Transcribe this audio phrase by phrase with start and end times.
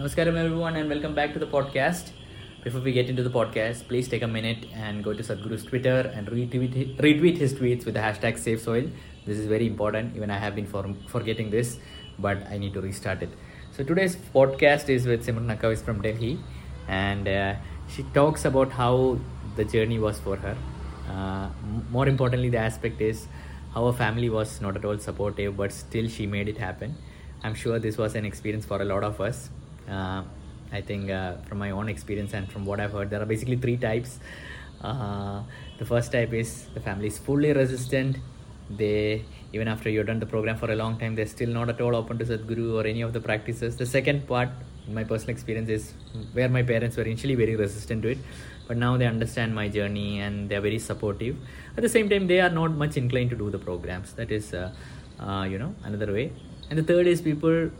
[0.00, 2.12] Namaskaram, everyone, and welcome back to the podcast.
[2.64, 6.10] Before we get into the podcast, please take a minute and go to Sadhguru's Twitter
[6.14, 8.88] and retweet, retweet his tweets with the hashtag Save Soil.
[9.26, 10.16] This is very important.
[10.16, 11.78] Even I have been for, forgetting this,
[12.18, 13.28] but I need to restart it.
[13.72, 16.38] So today's podcast is with Simran Nakawis from Delhi,
[16.88, 17.56] and uh,
[17.86, 19.18] she talks about how
[19.56, 20.56] the journey was for her.
[21.10, 21.50] Uh,
[21.90, 23.28] more importantly, the aspect is
[23.74, 26.96] how her family was not at all supportive, but still she made it happen.
[27.42, 29.50] I'm sure this was an experience for a lot of us.
[29.88, 30.22] Uh,
[30.72, 33.56] I think uh, from my own experience and from what I've heard, there are basically
[33.56, 34.18] three types.
[34.80, 35.42] Uh,
[35.78, 38.16] the first type is the family is fully resistant.
[38.70, 41.80] They even after you've done the program for a long time, they're still not at
[41.80, 43.76] all open to Sadhguru or any of the practices.
[43.76, 44.48] The second part,
[44.86, 45.92] in my personal experience, is
[46.32, 48.18] where my parents were initially very resistant to it,
[48.68, 51.36] but now they understand my journey and they're very supportive.
[51.76, 54.12] At the same time, they are not much inclined to do the programs.
[54.12, 54.72] That is, uh,
[55.18, 56.32] uh, you know, another way.
[56.70, 57.70] And the third is people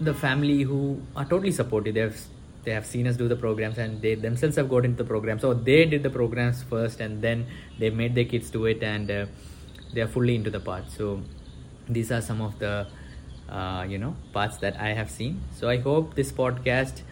[0.00, 1.94] the family who are totally supportive.
[1.94, 2.16] They have
[2.64, 5.38] they have seen us do the programs and they themselves have got into the program.
[5.38, 7.46] So they did the programs first and then
[7.78, 9.26] they made their kids do it and uh,
[9.92, 10.84] they are fully into the path.
[10.96, 11.22] So
[11.88, 12.86] these are some of the
[13.48, 15.42] uh, you know paths that I have seen.
[15.52, 17.02] So I hope this podcast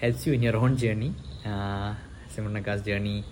[0.00, 1.14] helps you in your own journey.
[1.44, 1.94] Uh,
[2.34, 3.24] Simran Akka's journey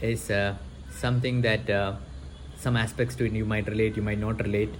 [0.00, 0.54] is uh,
[0.90, 1.96] something that uh,
[2.56, 4.70] some aspects to it you might relate, you might not relate,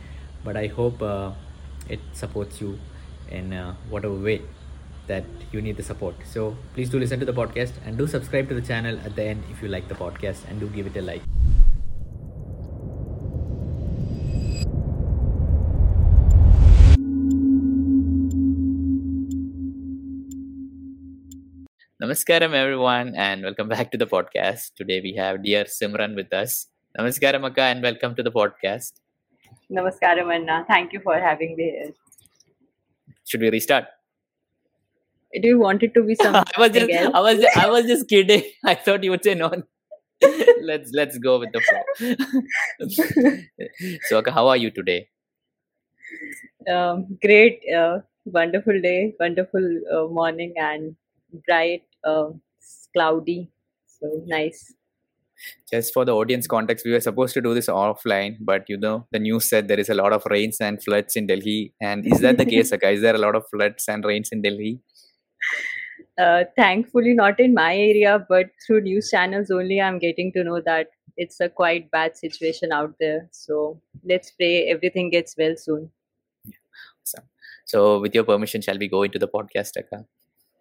[0.45, 1.33] but I hope uh,
[1.89, 2.79] it supports you
[3.31, 4.43] in uh, whatever way
[5.07, 6.17] that you need the support.
[6.25, 9.25] So please do listen to the podcast and do subscribe to the channel at the
[9.25, 11.23] end if you like the podcast and do give it a like.
[22.03, 24.75] Namaskaram everyone and welcome back to the podcast.
[24.75, 26.69] Today we have dear Simran with us.
[26.99, 29.01] Namaskaram Akka and welcome to the podcast.
[29.71, 30.65] Namaskaram, Anna.
[30.69, 31.95] Thank you for having me here.
[33.27, 33.87] Should we restart?
[35.35, 37.15] I Do you want it to be something I was just else?
[37.15, 38.43] I was I was just kidding.
[38.65, 39.51] I thought you would say no.
[40.63, 41.85] let's let's go with the flow.
[44.09, 45.09] so how are you today?
[46.71, 50.97] um, great, uh, wonderful day, wonderful uh, morning, and
[51.47, 52.31] bright, uh,
[52.93, 53.51] cloudy.
[53.87, 54.75] So nice.
[55.71, 59.07] Just for the audience context, we were supposed to do this offline, but you know
[59.13, 61.75] the news said there is a lot of rains and floods in Delhi.
[61.81, 62.91] And is that the case, Akka?
[62.91, 64.81] Is there a lot of floods and rains in Delhi?
[66.19, 70.63] Uh, thankfully, not in my area, but through news channels only, I'm getting to know
[70.65, 70.89] that
[71.19, 73.29] it's a quite bad situation out there.
[73.33, 75.91] So let's pray everything gets well soon.
[77.03, 77.25] Awesome.
[77.67, 80.07] So, with your permission, shall we go into the podcast, Akka?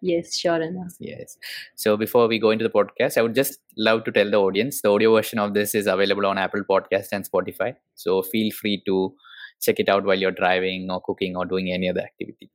[0.02, 0.92] Yes, sure, enough.
[1.00, 1.38] Yes.
[1.74, 4.82] So before we go into the podcast, I would just love to tell the audience
[4.82, 7.74] the audio version of this is available on Apple Podcast and Spotify.
[7.94, 9.14] So feel free to
[9.60, 12.50] check it out while you're driving or cooking or doing any other activity.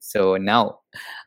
[0.00, 0.80] So now,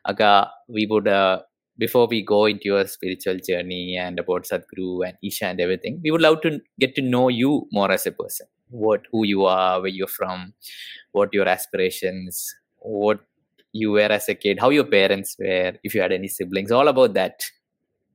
[0.08, 1.42] Akka, we would uh,
[1.78, 6.10] before we go into your spiritual journey and about Sadhguru and Isha and everything, we
[6.10, 8.46] would love to get to know you more as a person.
[8.70, 10.54] What, who you are, where you're from,
[11.12, 13.20] what your aspirations, what
[13.72, 16.88] you were as a kid, how your parents were, if you had any siblings, all
[16.88, 17.42] about that,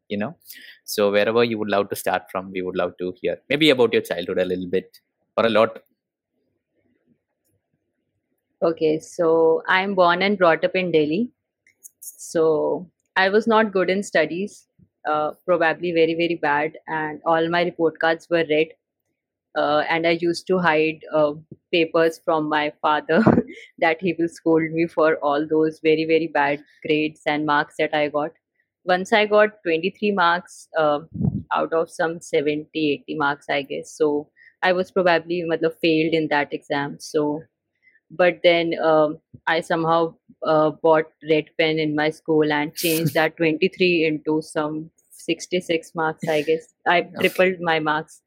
[0.10, 0.36] you know.
[0.84, 3.38] So wherever you would love to start from, we would love to hear.
[3.50, 5.00] Maybe about your childhood a little bit
[5.38, 5.80] or a lot.
[8.62, 11.32] Okay, so I'm born and brought up in Delhi.
[12.00, 14.68] So I was not good in studies,
[15.08, 18.70] uh, probably very, very bad, and all my report cards were read.
[19.56, 21.34] Uh, and I used to hide uh,
[21.72, 23.24] papers from my father
[23.80, 27.94] that he will scold me for all those very, very bad grades and marks that
[27.94, 28.32] I got.
[28.84, 31.00] Once I got 23 marks uh,
[31.54, 33.92] out of some 70, 80 marks, I guess.
[33.92, 34.30] So
[34.62, 36.98] I was probably matlab, failed in that exam.
[37.00, 37.44] So
[38.12, 40.16] but then um, I somehow
[40.46, 44.92] uh, bought red pen in my school and changed that 23 into some
[45.25, 46.68] 66 marks I guess.
[46.88, 48.22] I tripled my marks.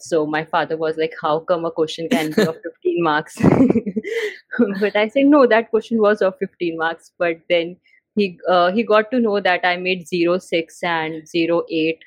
[0.00, 3.36] So my father was like how come a question can be of 15 marks?
[4.80, 7.12] But I said no that question was of 15 marks.
[7.18, 7.76] But then
[8.16, 11.98] he uh, he got to know that I made 06 and 08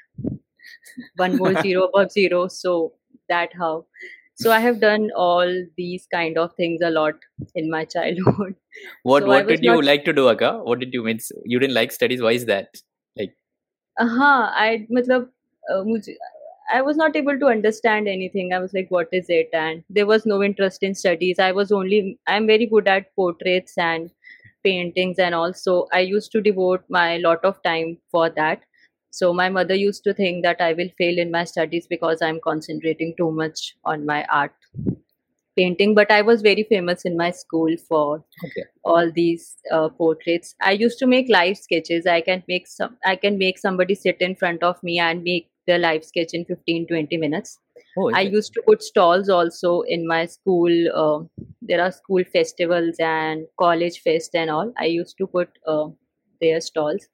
[1.15, 2.47] one more zero above zero.
[2.47, 2.94] So
[3.29, 3.85] that how.
[4.35, 7.13] So i have done all these kind of things a lot
[7.56, 8.56] in my childhood.
[9.03, 10.59] What So what did you not- like to do, Akka?
[10.63, 11.19] What did you mean?
[11.45, 12.21] You didn't like studies.
[12.21, 12.81] Why is that?
[14.00, 15.31] हाँ I मतलब
[15.72, 16.16] uh, मुझे
[16.75, 18.52] I was not able to understand anything.
[18.52, 19.49] I was like, what is it?
[19.55, 21.38] And there was no interest in studies.
[21.38, 24.10] I was only, I'm very good at portraits and
[24.64, 25.55] paintings and all.
[25.55, 28.60] So I used to devote my lot of time for that.
[29.10, 32.38] So my mother used to think that I will fail in my studies because I'm
[32.44, 34.52] concentrating too much on my art.
[35.57, 38.63] painting but i was very famous in my school for Okay.
[38.83, 40.55] all these uh, portraits.
[40.61, 42.05] I used to make live sketches.
[42.05, 45.50] I can make some i can make somebody sit in front of me and make
[45.67, 47.59] the live sketch in 15 20 minutes.
[47.97, 50.73] Oh, i used to put stalls also in my school
[51.03, 54.73] uh, there are school festivals and college fest and all.
[54.77, 55.88] I used to put uh,
[56.41, 57.07] their stalls.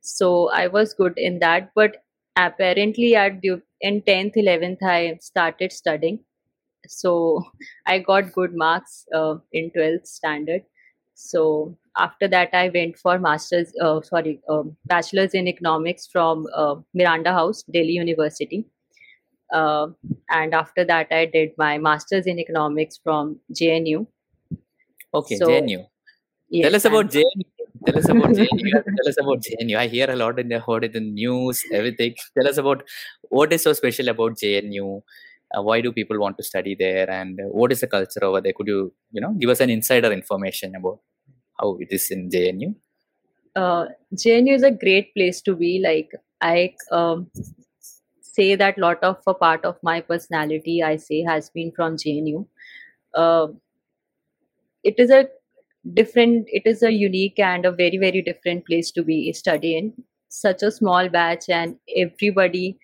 [0.00, 1.96] So i was good in that but
[2.36, 6.20] apparently at the, in 10th 11th i started studying
[6.86, 7.44] so
[7.86, 10.62] i got good marks uh, in 12th standard
[11.14, 16.76] so after that i went for masters uh, sorry um, bachelor's in economics from uh,
[16.94, 18.64] miranda house delhi university
[19.52, 19.88] uh,
[20.30, 24.06] and after that i did my masters in economics from jnu
[25.12, 25.86] Okay, so JNU.
[26.48, 27.44] yes Tell us about JNU.
[27.84, 28.60] Tell us about JNU.
[28.62, 29.76] You have to Tell us about JNU.
[29.76, 32.14] I hear a lot in the heard in the news, everything.
[32.38, 32.84] Tell us about
[33.28, 35.02] what is so special about JNU.
[35.56, 38.52] Uh, why do people want to study there, and what is the culture over there?
[38.52, 41.00] Could you, you know, give us an insider information about
[41.58, 42.74] how it is in JNU?
[43.56, 45.80] uh, JNU is a great place to be.
[45.82, 46.10] Like
[46.40, 47.30] I um,
[48.20, 52.46] say that lot of a part of my personality I say has been from JNU.
[53.14, 53.48] Uh,
[54.82, 55.28] it is a
[55.94, 59.92] different, it is a unique and a very very different place to be studying.
[60.28, 62.78] Such a small batch and everybody.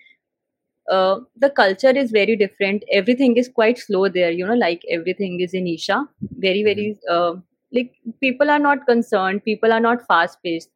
[0.90, 2.84] Uh, the culture is very different.
[2.92, 4.30] Everything is quite slow there.
[4.30, 6.06] You know, like everything is in Isha.
[6.38, 6.98] Very very.
[7.10, 7.34] Uh,
[7.72, 9.44] like people are not concerned.
[9.44, 10.70] People are not fast paced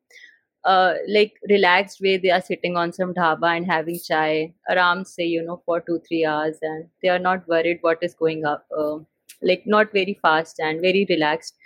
[0.65, 5.25] uh, like relaxed way they are sitting on some dhaba and having chai aram say
[5.27, 8.67] you know for two three hours and they are not worried what is going up
[8.77, 8.99] uh,
[9.43, 11.57] like not very fast and very relaxed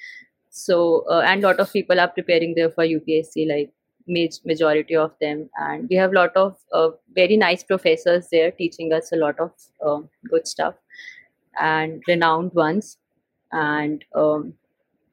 [0.50, 3.72] so uh, and lot of people are preparing there for upsc like
[4.06, 9.12] majority of them and we have lot of uh, very nice professors there teaching us
[9.12, 9.50] a lot of
[9.86, 10.74] uh, good stuff
[11.58, 12.98] and renowned ones
[13.52, 14.52] and um,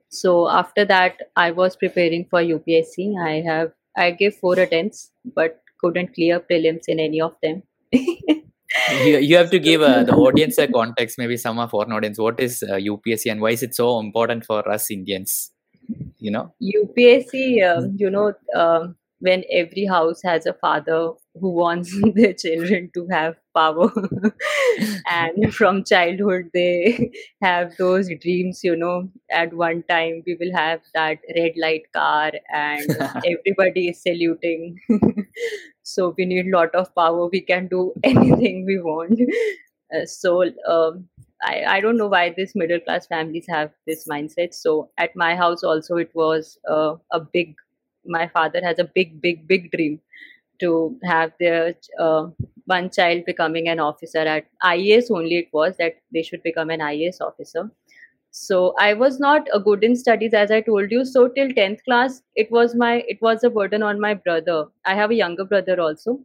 [0.10, 5.62] so after that i was preparing for upsc i have i gave four attempts but
[5.80, 7.64] couldn't clear prelims in any of them
[9.04, 12.18] You, you have to give uh, the audience a context, maybe some of our audience.
[12.18, 15.52] What is uh, UPSC and why is it so important for us Indians?
[16.20, 16.54] You know?
[16.62, 17.34] upsc
[17.64, 23.08] um, you know um, when every house has a father who wants their children to
[23.12, 23.92] have power.
[25.10, 27.12] And from childhood they
[27.42, 29.10] have those dreams you know.
[29.32, 34.78] At one time we will have that red light car and everybody is saluting.
[35.84, 37.28] So we need lot of power.
[37.28, 39.20] We can do anything we want.
[39.94, 41.08] Uh, so um,
[41.44, 44.54] I, I don't know why these middle class families have this mindset.
[44.54, 47.56] So at my house also it was uh, a big
[48.06, 50.00] my father has a big big big dream
[50.60, 52.28] to have their uh,
[52.66, 54.20] one child becoming an officer.
[54.20, 57.72] At IAS only it was that they should become an IAS officer.
[58.32, 61.06] So i was not a good in studies as i told you.
[61.06, 64.66] So till 10th class it was my it was a burden on my brother.
[64.86, 66.20] I have a younger brother also.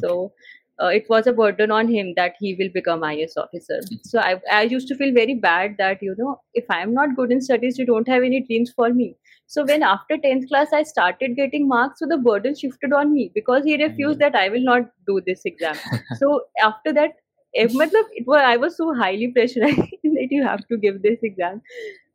[0.00, 0.32] So
[0.80, 3.80] uh, it was a burden on him that he will become is officer.
[3.84, 3.96] Mm-hmm.
[4.04, 7.30] So I, I used to feel very bad that you know if i'm not good
[7.30, 9.16] in studies you don't have any dreams for me.
[9.46, 13.30] So when after 10th class i started getting marks so the burden shifted on me
[13.34, 14.32] because he refused mm-hmm.
[14.32, 15.76] that i will not do this exam.
[16.16, 17.12] So after that
[17.52, 21.02] if, eh, matlab, it was i was so highly pressurized that you have to give
[21.02, 21.60] this exam.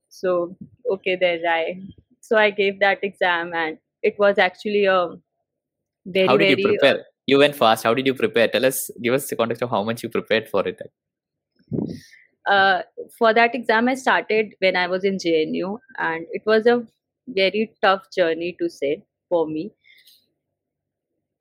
[0.10, 0.56] So
[0.92, 1.80] okay then i
[2.22, 5.10] so i gave that exam and it was actually a
[6.06, 7.06] very How did very you prepare?
[7.28, 7.84] You went fast.
[7.84, 8.48] How did you prepare?
[8.48, 10.82] Tell us, give us the context of how much you prepared for it.
[12.48, 12.82] uh,
[13.18, 16.82] for that exam i started when i was in jnu and it was a
[17.40, 19.72] very tough journey to say for me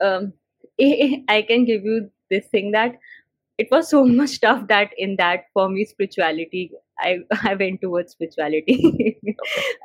[0.00, 0.32] um,
[0.80, 2.96] i can give you this thing that
[3.58, 7.10] it was so much tough that in that for me spirituality i
[7.50, 9.18] i went towards spirituality.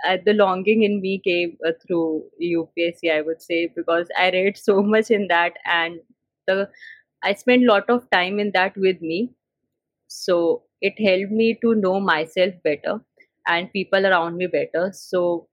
[0.07, 4.57] Uh, the longing in me came uh, through upsc i would say because i read
[4.57, 5.99] so much in that and
[6.47, 6.69] the
[7.23, 9.31] i spent lot of time in that with me.
[10.07, 13.01] So it helped me to know myself better
[13.47, 14.91] and people around me better.
[14.93, 15.47] So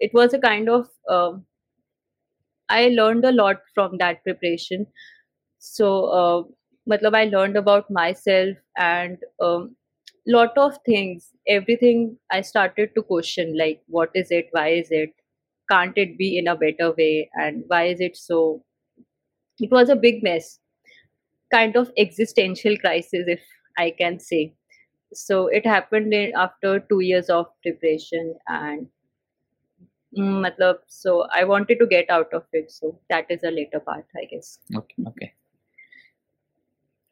[0.00, 1.32] it was a kind of uh,
[2.76, 4.86] i learned a lot from that preparation.
[5.58, 5.88] So
[6.20, 6.42] uh,
[6.92, 8.56] matlab i learned about myself
[8.88, 9.76] and um,
[10.26, 11.30] lot of things.
[11.48, 14.48] Everything i started to question like what is it?
[14.52, 15.14] Why is it?
[15.70, 17.30] Can't it be in a better way?
[17.34, 18.64] And why is it so?
[19.58, 20.58] It was a big mess.
[21.52, 23.40] Kind of existential crisis if
[23.78, 24.54] i can say.
[25.14, 28.86] So it happened in, after 2 years of preparation and
[30.16, 32.70] mm, matlab, so i wanted to get out of it.
[32.70, 34.58] So that is a later part i guess.
[34.76, 35.32] Okay, okay,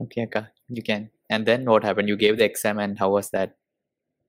[0.03, 1.11] okay, Akka, you can.
[1.29, 2.09] And then what happened?
[2.09, 3.57] You gave the exam, and how was that?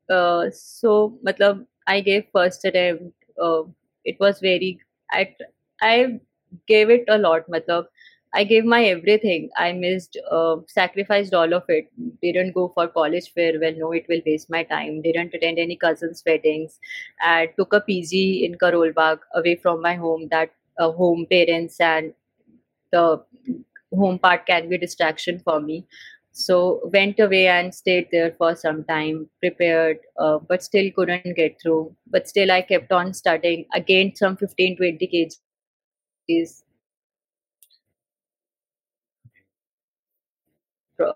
[0.09, 3.15] uh, so matlab, I gave first attempt.
[3.41, 3.63] Uh,
[4.05, 4.79] it was very
[5.11, 5.35] I
[5.81, 6.19] I
[6.67, 7.49] gave it a lot.
[7.49, 7.85] Matlab,
[8.33, 9.49] I gave my everything.
[9.57, 11.87] I missed, uh, sacrificed all of it.
[12.21, 13.73] Didn't go for college farewell.
[13.77, 15.01] No, it will waste my time.
[15.01, 16.79] Didn't attend any cousins' weddings.
[17.21, 20.27] I took a PG in Karol Bagh away from my home.
[20.29, 22.13] That uh, home parents and
[22.91, 23.23] the
[23.93, 25.86] home part can be a distraction for me.
[26.33, 31.60] So went away and stayed there for some time, prepared, uh, but still couldn't get
[31.62, 31.93] through.
[32.07, 33.65] But still, I kept on studying.
[33.74, 36.62] I gained some 15, 20 kgs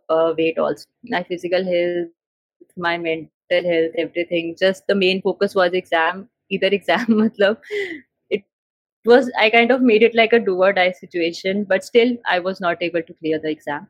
[0.10, 2.10] uh, weight also my physical health
[2.78, 7.58] my mental health everything just the main focus was exam either exam matlab
[9.06, 12.40] was i kind of made it like a do or die situation but still i
[12.40, 13.88] was not able to clear the exam.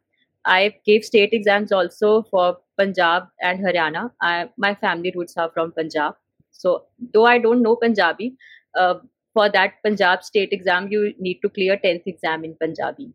[0.48, 4.12] I gave state exams also for punjab and haryana.
[4.22, 6.15] I, my family roots are from punjab.
[6.51, 8.36] So though i don't know punjabi
[8.75, 8.95] uh,
[9.34, 13.12] for that punjab state exam you need to clear 10th exam in punjabi.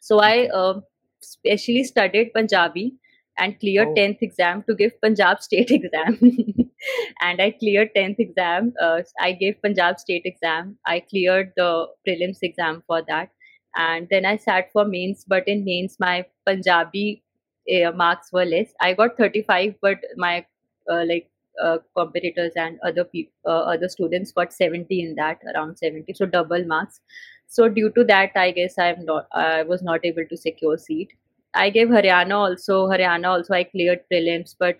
[0.00, 0.80] So i uh,
[1.20, 2.94] specially studied Punjabi
[3.40, 3.94] and cleared oh.
[3.94, 6.18] 10th exam to give Punjab state exam.
[7.22, 8.72] and I cleared 10th exam.
[8.80, 10.76] Uh, I gave Punjab state exam.
[10.86, 13.30] I cleared the prelims exam for that.
[13.76, 17.22] And then I sat for mains, but in mains, my Punjabi
[17.74, 18.72] uh, marks were less.
[18.80, 20.44] I got 35, but my
[20.90, 21.30] uh, like
[21.62, 26.26] uh, competitors and other people, uh, other students got 70 in that, around 70, so
[26.26, 27.00] double marks
[27.54, 31.12] so due to that i guess i'm not i was not able to secure seat
[31.54, 34.76] i gave haryana also haryana also i cleared prelims but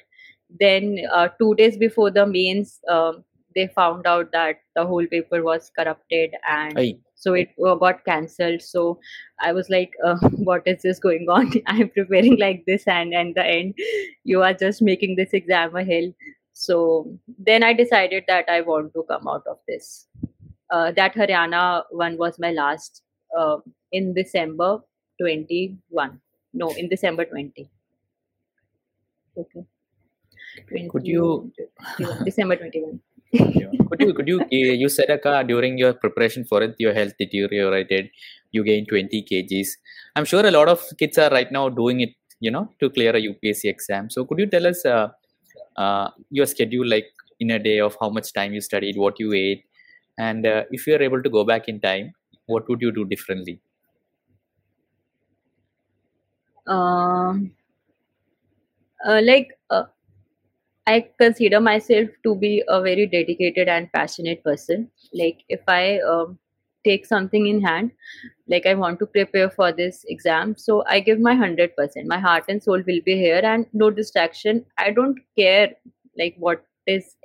[0.59, 3.25] then uh, two days before the mains um,
[3.55, 6.97] they found out that the whole paper was corrupted and Aye.
[7.15, 8.62] so it uh, got cancelled.
[8.62, 9.00] So
[9.41, 10.17] i was like uh,
[10.49, 11.53] what is this going on?
[11.67, 13.75] I'm preparing like this and at the end.
[14.25, 16.12] You are just making this exam a hell
[16.53, 20.07] so then i decided that i want to come out of this.
[20.71, 23.03] Uh, that Haryana one was my last
[23.37, 23.57] uh,
[23.91, 24.79] in December
[25.21, 26.21] 21.
[26.52, 27.71] No, in December 20.
[29.37, 29.64] Okay.
[30.69, 31.52] 20, could you
[32.25, 33.00] December 21.
[33.88, 38.11] could you could you you said a during your preparation for it your health deteriorated
[38.50, 39.69] you gained 20 kgs
[40.16, 43.14] i'm sure a lot of kids are right now doing it you know to clear
[43.14, 45.09] a upsc exam so could you tell us uh,
[45.76, 47.07] uh, your schedule like
[47.38, 49.64] in a day of how much time you studied what you ate
[50.19, 52.12] and uh, if you are able to go back in time
[52.47, 53.61] what would you do differently
[56.71, 57.35] uh,
[59.07, 59.85] uh, like uh,
[60.87, 64.91] i consider myself to be a very dedicated and passionate person.
[65.12, 66.39] Like if i um,
[66.85, 67.91] take something in hand
[68.49, 72.45] like i want to prepare for this exam so i give my 100% my heart
[72.49, 74.65] and soul will be here and no distraction.
[74.79, 75.73] I don't care
[76.19, 77.17] like what is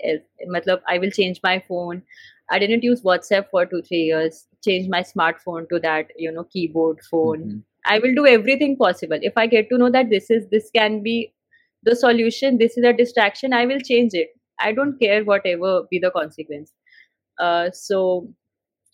[0.56, 2.04] matlab i will change my phone.
[2.50, 6.44] I didn't use WhatsApp for two, three years, change my smartphone to that, you know,
[6.44, 7.40] keyboard phone.
[7.40, 7.60] Mm-hmm.
[7.86, 9.20] I will do everything possible.
[9.22, 11.34] If I get to know that this is this can be
[11.84, 14.30] the solution, this is a distraction, I will change it.
[14.60, 16.72] I don't care whatever be the consequence.
[17.40, 18.28] Uh, so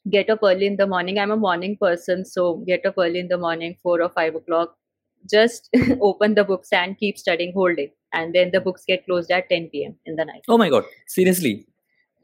[0.10, 1.20] get up early in the morning.
[1.20, 4.76] I'm a morning person, so get up early in the morning, four or five o'clock.
[5.30, 5.70] Just
[6.02, 7.94] open the books and keep studying whole day.
[8.12, 9.96] And then the books get closed at 10 p.m.
[10.06, 10.42] in the night.
[10.50, 11.68] Oh my god, seriously?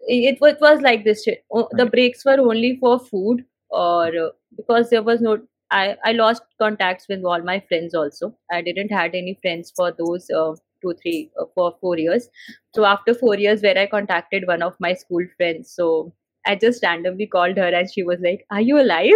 [0.08, 1.44] it, it was like this shit.
[1.72, 5.40] the breaks were only for food or uh, because there was no
[5.72, 8.38] I, I lost contacts with all my friends also.
[8.52, 12.30] I didn't had any friends for those uh, two three uh, for four years.
[12.76, 16.14] So after four years where i contacted one of my school friends so
[16.46, 19.14] i just randomly called her and she was like are you alive?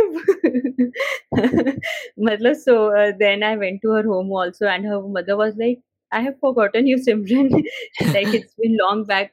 [2.63, 5.79] So uh, then i went to her home also and her mother was like
[6.11, 7.51] i have forgotten you simran.
[8.13, 9.31] Like it's been long back.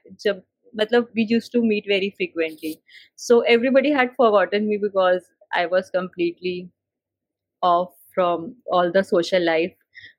[0.79, 2.81] Matlab, we used to meet very frequently.
[3.17, 6.71] So everybody had forgotten me because I was completely
[7.63, 9.73] off from all the social life.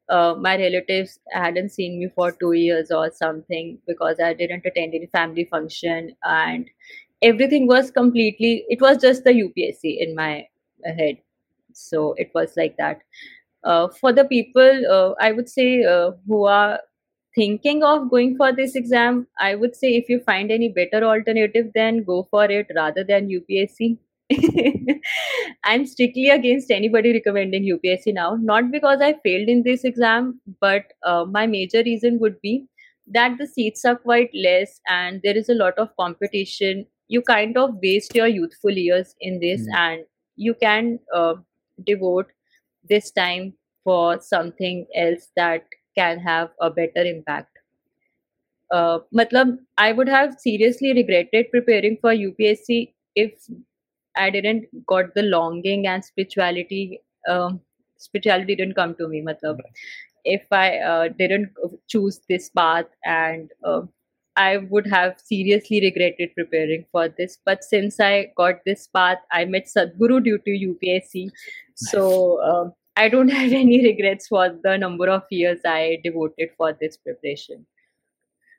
[0.09, 4.95] Uh, my relatives hadn't seen me for two years or something because I didn't attend
[4.95, 6.67] any family function and
[7.21, 10.47] everything was completely, it was just the UPSC in my
[10.83, 11.17] head.
[11.73, 13.01] So it was like that.
[13.63, 16.79] Uh, for the people, uh, I would say, uh, who are
[17.35, 21.71] thinking of going for this exam, I would say if you find any better alternative,
[21.75, 23.97] then go for it rather than UPSC.
[25.63, 30.83] I'm strictly against anybody recommending UPSC now, not because I failed in this exam, but
[31.03, 32.67] uh, my major reason would be
[33.07, 36.85] that the seats are quite less and there is a lot of competition.
[37.07, 39.75] You kind of waste your youthful years in this, mm.
[39.75, 40.03] and
[40.35, 41.35] you can uh,
[41.85, 42.27] devote
[42.87, 45.63] this time for something else that
[45.97, 47.59] can have a better impact
[48.71, 53.31] uh, matlab, I would have seriously regretted preparing for UPSC if
[54.17, 57.01] I didn't got the longing and spirituality.
[57.27, 57.61] Um,
[57.97, 59.21] spirituality didn't come to me.
[59.21, 59.59] Matlab,
[60.25, 61.51] if I uh, didn't
[61.87, 63.81] choose this path and uh,
[64.35, 67.37] I would have seriously regretted preparing for this.
[67.45, 71.29] But since I got this path, I met Sadhguru due to UPSC.
[71.75, 76.77] So um, I don't have any regrets for the number of years I devoted for
[76.79, 77.65] this preparation.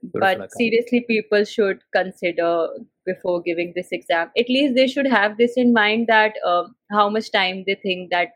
[0.03, 2.69] But seriously, people should consider
[3.10, 4.32] before giving this exam.
[4.38, 8.12] At least they should have this in mind that um, how much time they think
[8.12, 8.30] that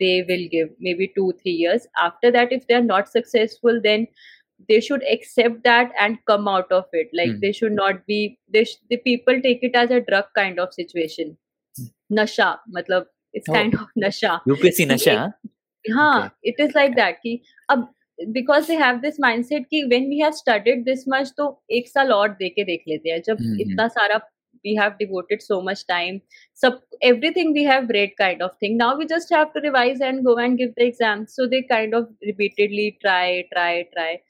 [0.00, 1.86] they will give, maybe two, three years.
[1.98, 4.08] After that, if they're not successful, then
[4.68, 7.40] they should accept that and come out of it like mm.
[7.40, 10.72] they should not be they sh- the people take it as a drug kind of
[10.72, 11.36] situation
[11.80, 11.90] mm.
[12.08, 13.52] nasha matlab it's oh.
[13.52, 15.34] kind of nasha upsc nasha
[15.94, 16.30] हाँ okay.
[16.42, 17.88] it is like that कि अब
[18.32, 21.48] because they have this mindset कि when we have studied this much तो
[21.78, 23.60] एक साल और दे के देख लेते हैं जब mm-hmm.
[23.60, 24.20] इतना सारा
[24.64, 26.20] we have devoted so much time
[26.54, 30.24] so everything we have read kind of thing now we just have to revise and
[30.24, 34.20] go and give the exam so they kind of repeatedly try try try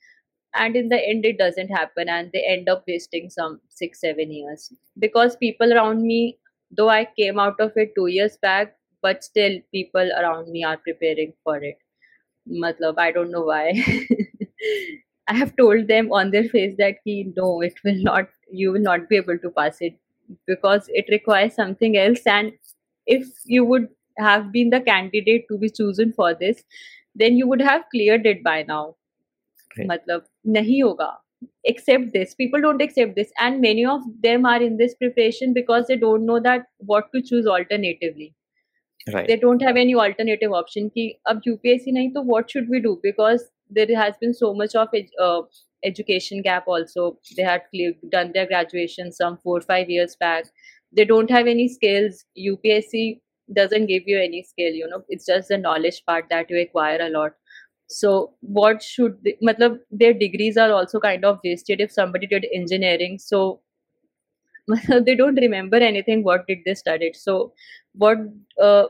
[0.54, 4.32] and in the end it doesn't happen and they end up wasting some six seven
[4.32, 6.38] years because people around me
[6.70, 10.78] though i came out of it two years back but still people around me are
[10.78, 11.78] preparing for it
[12.49, 13.73] matlab i don't know why.
[15.27, 18.81] I have told them on their face that ki, no it will not you will
[18.81, 19.95] not be able to pass it
[20.47, 22.21] because it requires something else.
[22.25, 22.53] And
[23.05, 23.87] if you would
[24.17, 26.63] have been the candidate to be chosen for this
[27.15, 28.95] then you would have cleared it by now.
[29.71, 29.87] Okay.
[29.87, 31.09] matlab nahi hoga
[31.67, 32.33] accept this.
[32.35, 33.31] People don't accept this.
[33.39, 37.21] And many of them are in this preparation because they don't know that what to
[37.21, 38.33] choose alternatively
[39.27, 42.99] they don't have any alternative option ki ab upsc nahi to what should we do?
[43.03, 44.89] Because there has been so much of
[45.27, 45.41] uh,
[45.83, 47.17] education gap also.
[47.37, 47.63] They had
[48.11, 50.45] done their graduation some 4 5 years back.
[50.91, 52.23] They don't have any skills.
[52.37, 53.19] Upsc
[53.55, 55.03] doesn't give you any skill you know.
[55.09, 57.31] It's just the knowledge part that you acquire a lot.
[57.91, 62.45] So what should they, matlab, their degrees are also kind of wasted if somebody did
[62.53, 63.17] engineering.
[63.19, 63.61] So
[65.05, 67.51] they don't remember anything what did they study so
[67.93, 68.17] what
[68.61, 68.85] uh,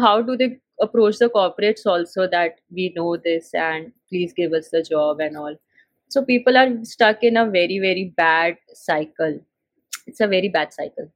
[0.00, 4.70] how do they approach the corporates also that we know this and please give us
[4.70, 5.56] the job and all.
[6.08, 9.40] So people are stuck in a very very bad cycle.
[10.06, 11.10] It's a very bad cycle.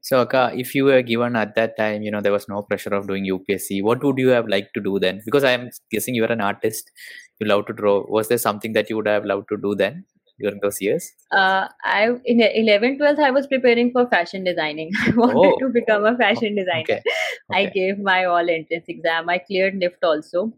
[0.00, 2.92] So, Akka, if you were given at that time, you know, there was no pressure
[2.92, 5.22] of doing UPSC, what would you have liked to do then?
[5.24, 6.90] Because I am guessing you are an artist,
[7.38, 8.04] you love to draw.
[8.06, 10.04] Was there something that you would have loved to do then
[10.40, 11.12] during those years?
[11.30, 14.90] Uh, I in 11th, 12th, I was preparing for fashion designing.
[15.06, 15.58] I wanted oh.
[15.58, 16.82] to become a fashion designer.
[16.82, 17.02] Okay.
[17.50, 17.66] Okay.
[17.66, 19.28] I gave my all entrance exam.
[19.28, 20.52] I cleared NIFT also.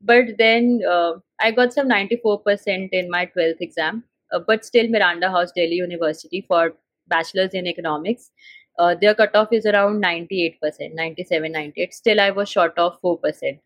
[0.00, 4.04] But then uh, I got some 94% in my 12th exam.
[4.32, 6.72] Uh, but still Miranda House, Delhi University for
[7.08, 8.30] bachelor's in economics
[8.78, 13.58] uh, their cutoff is around 98% 97 98 still i was short of 4%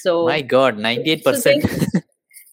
[0.00, 2.00] so my god 98% so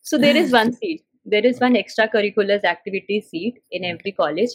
[0.02, 4.50] so there is one seat there is one extracurriculars activity seat in every college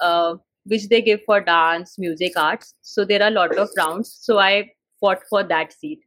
[0.00, 2.74] uh, which they give for dance music arts.
[2.82, 4.18] So there are a lot of rounds.
[4.20, 6.00] So i fought for that seat.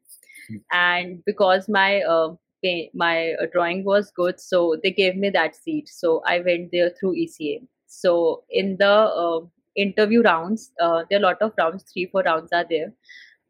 [0.48, 0.58] Hmm.
[0.74, 2.36] and because my uh,
[2.94, 5.90] my drawing was good so they gave me that seat.
[5.90, 9.42] So i went there through eca so in the uh,
[9.76, 12.94] interview rounds, uh, there are a lot of rounds, three, four rounds are there.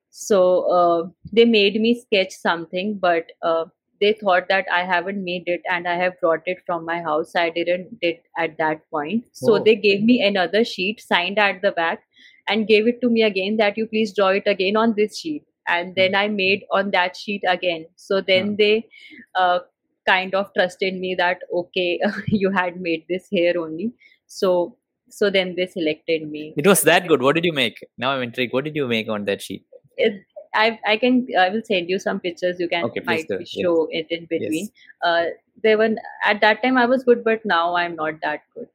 [0.10, 3.66] So uh, they made me sketch something, but uh,
[4.02, 7.36] they thought that I haven't made it and I have brought it from my house.
[7.36, 9.26] I didn't did at that point.
[9.32, 9.64] So oh.
[9.64, 12.04] they gave me another sheet signed at the back
[12.48, 15.46] and gave it to me again that you please draw it again on this sheet.
[15.68, 15.94] And hmm.
[15.96, 17.86] then I made on that sheet again.
[17.96, 18.56] So then hmm.
[18.56, 18.88] they
[19.36, 19.60] uh,
[20.08, 23.94] kind of trusted me that okay, you had made this here only.
[24.28, 24.78] So
[25.10, 26.54] so then they selected me.
[26.58, 27.22] It was that good.
[27.22, 27.80] What did you make?
[27.98, 28.54] Now I'm intrigued.
[28.54, 29.66] What did you make on that sheet?
[29.98, 32.60] It, I I can I will send you some pictures.
[32.60, 34.06] You can okay, might show yes.
[34.10, 34.70] it in between.
[34.70, 34.72] Yes.
[35.04, 35.26] Uh,
[35.64, 35.90] they were
[36.26, 38.68] at that time I was good, but now I'm not that good.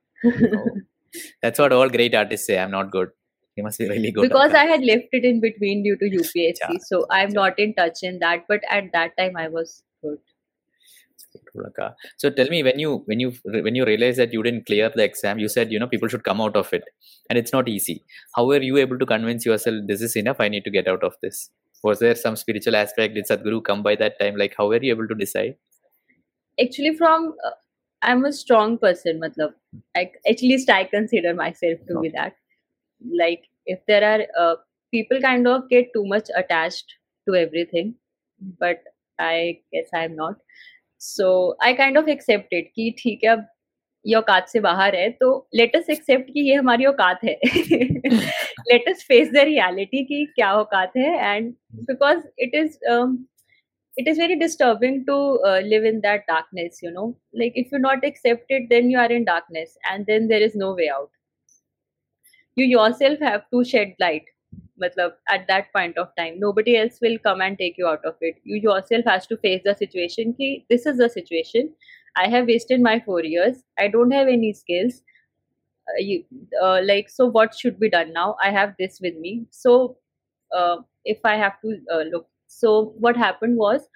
[0.54, 0.66] oh.
[1.42, 2.58] That's what all great artists say.
[2.58, 3.10] I'm not good.
[3.56, 4.22] You must be really good.
[4.22, 6.78] Because I had left it in between due to UPSC, yeah.
[6.80, 7.40] so I'm yeah.
[7.42, 8.44] not in touch in that.
[8.48, 10.18] But at that time I was good.
[12.16, 15.04] So tell me when you when you when you realize that you didn't clear the
[15.04, 16.84] exam, you said you know people should come out of it,
[17.30, 18.04] and it's not easy.
[18.34, 20.36] How were you able to convince yourself this is enough?
[20.38, 21.50] I need to get out of this.
[21.86, 23.14] Was there some spiritual aspect?
[23.14, 24.36] Did Sadhguru come by that time?
[24.36, 25.56] Like how were you able to decide?
[26.60, 27.50] Actually, from uh,
[28.02, 29.20] I'm a strong person.
[29.24, 29.54] Matlab,
[29.96, 32.36] like at least I consider myself to be that.
[33.24, 34.56] Like if there are uh,
[34.92, 36.96] people kind of get too much attached
[37.28, 37.94] to everything,
[38.60, 38.82] but
[39.18, 40.36] I guess I'm not
[40.98, 43.46] so i kind of accepted कि ठीक है अब
[44.06, 47.34] ये औकात से बाहर है तो लेट अस एक्सेप्ट कि ये हमारी औकात है
[48.70, 51.54] let us face the reality ki kya auqat hai and
[51.86, 53.26] because it is um,
[53.96, 57.16] it is very disturbing to uh, live in that darkness you know.
[57.32, 60.74] Like if you're not accepted, then you are in darkness and then there is no
[60.74, 61.10] way out.
[62.56, 64.24] You yourself have to shed light
[64.82, 66.38] matlab, at that point of time.
[66.38, 68.36] Nobody else will come and take you out of it.
[68.44, 71.72] You yourself has to face the situation ki, this is the situation.
[72.16, 73.62] I have wasted my four years.
[73.78, 75.02] I don't have any skills.
[75.88, 76.24] Uh, you,
[76.62, 78.36] uh, like, so what should be done now?
[78.42, 79.46] I have this with me.
[79.50, 79.96] So,
[80.56, 81.78] uh, if I have to
[82.12, 83.88] look, so what happened was,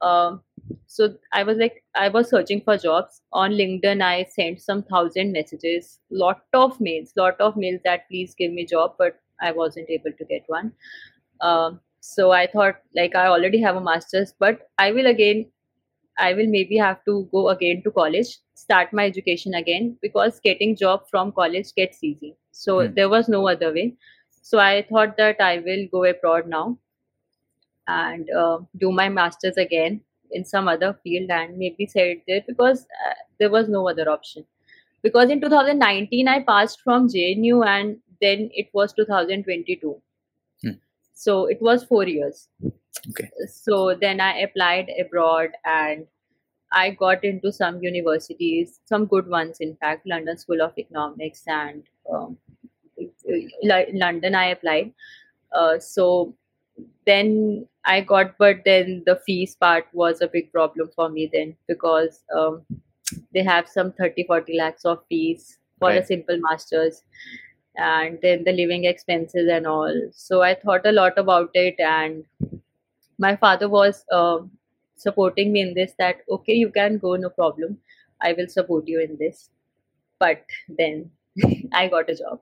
[0.00, 0.42] um,
[0.86, 4.02] so I was like, I was searching for jobs on LinkedIn.
[4.02, 8.66] I sent some thousand messages, lot of mails, lot of mails that please give me
[8.66, 10.72] job, but I wasn't able to get one.
[11.40, 15.50] Um, so I thought, like, I already have a master's, but I will again
[16.18, 20.76] I will maybe have to go again to college, start my education again because getting
[20.76, 22.36] job from college gets easy.
[22.52, 22.94] So mm.
[22.94, 23.96] there was no other way.
[24.42, 26.78] So I thought that I will go abroad now
[27.86, 30.00] and uh, do my masters again
[30.30, 34.44] in some other field and maybe it there because uh, there was no other option.
[35.02, 40.02] Because in 2019 I passed from JNU and then it was 2022.
[40.62, 40.70] Hmm.
[41.14, 42.48] So it was four years.
[43.10, 43.30] Okay.
[43.48, 46.06] So then I applied abroad and
[46.72, 51.82] I got into some universities, some good ones, in fact, London School of Economics and
[52.12, 52.36] um,
[53.92, 54.34] London.
[54.34, 54.92] I applied.
[55.52, 56.34] Uh, so
[57.06, 61.56] then I got, but then the fees part was a big problem for me then
[61.66, 62.62] because um,
[63.32, 66.02] they have some 30 40 lakhs of fees for right.
[66.02, 67.02] a simple master's
[67.78, 69.94] and then the living expenses and all.
[70.12, 72.24] So I thought a lot about it and
[73.18, 74.38] my father was uh,
[74.96, 77.78] supporting me in this that okay you can go no problem
[78.20, 79.50] i will support you in this
[80.18, 81.10] but then
[81.72, 82.40] i got a job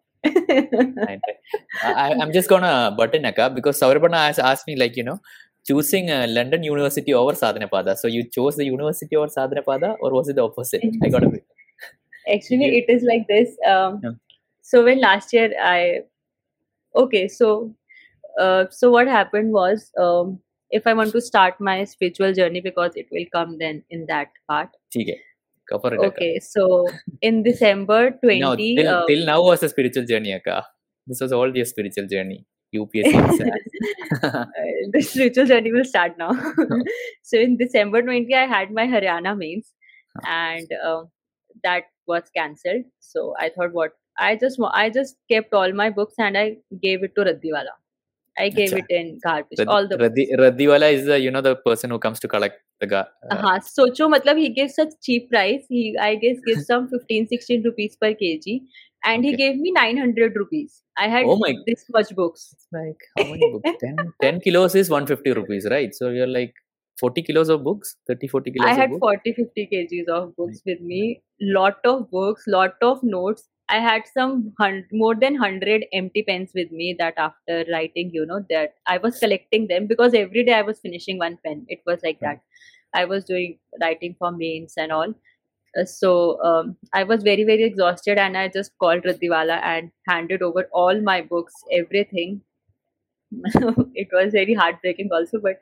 [1.85, 5.21] I, am just gonna button up because Saurabh Anna has asked me like you know
[5.67, 7.97] choosing uh, London University over Sadhanapada.
[7.97, 10.83] So you chose the university over Sadhanapada or was it the opposite?
[11.03, 11.45] I got a bit.
[12.33, 13.57] Actually, it is like this.
[13.67, 14.11] Um, yeah.
[14.63, 16.01] So when last year I
[16.95, 17.75] okay, so
[18.41, 20.41] uh, so what happened was um,
[20.77, 24.29] if I want to start my spiritual journey because it will come then in that
[24.49, 24.69] part.
[24.95, 25.21] Okay.
[26.07, 26.87] Okay, so
[27.21, 28.41] in December 20.
[28.41, 30.65] No, till, uh, till now was a spiritual journey, Akka.
[31.07, 32.47] This was all your spiritual journey.
[32.75, 33.51] UPSC.
[34.93, 36.31] the spiritual journey will start now.
[37.23, 39.73] so in December 20, I had my Haryana mains
[40.25, 41.03] and uh,
[41.63, 42.85] that was cancelled.
[43.01, 43.93] So I thought, what?
[44.19, 47.75] I just I just kept all my books and I gave it to Raddiwala.
[48.39, 48.79] I gave Achha.
[48.79, 49.59] it in garbage.
[49.59, 52.61] Rad- all the Radhi, Raddiwala is the you know the person who comes to collect
[52.81, 55.65] the gar- uh, uh socho matlab he gives such cheap price.
[55.69, 58.61] He I guess gives some 15 16 rupees per kg
[59.05, 59.31] and okay.
[59.31, 60.83] he gave me 900 rupees.
[60.99, 61.55] I had oh my.
[61.67, 62.49] this much books.
[62.53, 63.71] It's like how many books?
[63.81, 65.95] 10, 10 kilos is 150 rupees, right?
[65.95, 66.55] So you're like
[66.99, 70.81] 40 kilos of books 30 40 kilos i had 40 50 kgs of books with
[70.93, 71.01] me
[71.57, 76.53] lot of books lot of notes I had some hun- more than 100 empty pens
[76.55, 80.55] with me that after writing, you know, that I was collecting them because every day
[80.55, 81.65] I was finishing one pen.
[81.69, 82.41] It was like that.
[82.95, 85.15] I was doing writing for mains and all.
[85.79, 90.43] Uh, so um, I was very, very exhausted and I just called Raddiwala and handed
[90.43, 92.43] over all my books, everything.
[93.95, 95.59] it was very heartbreaking also, but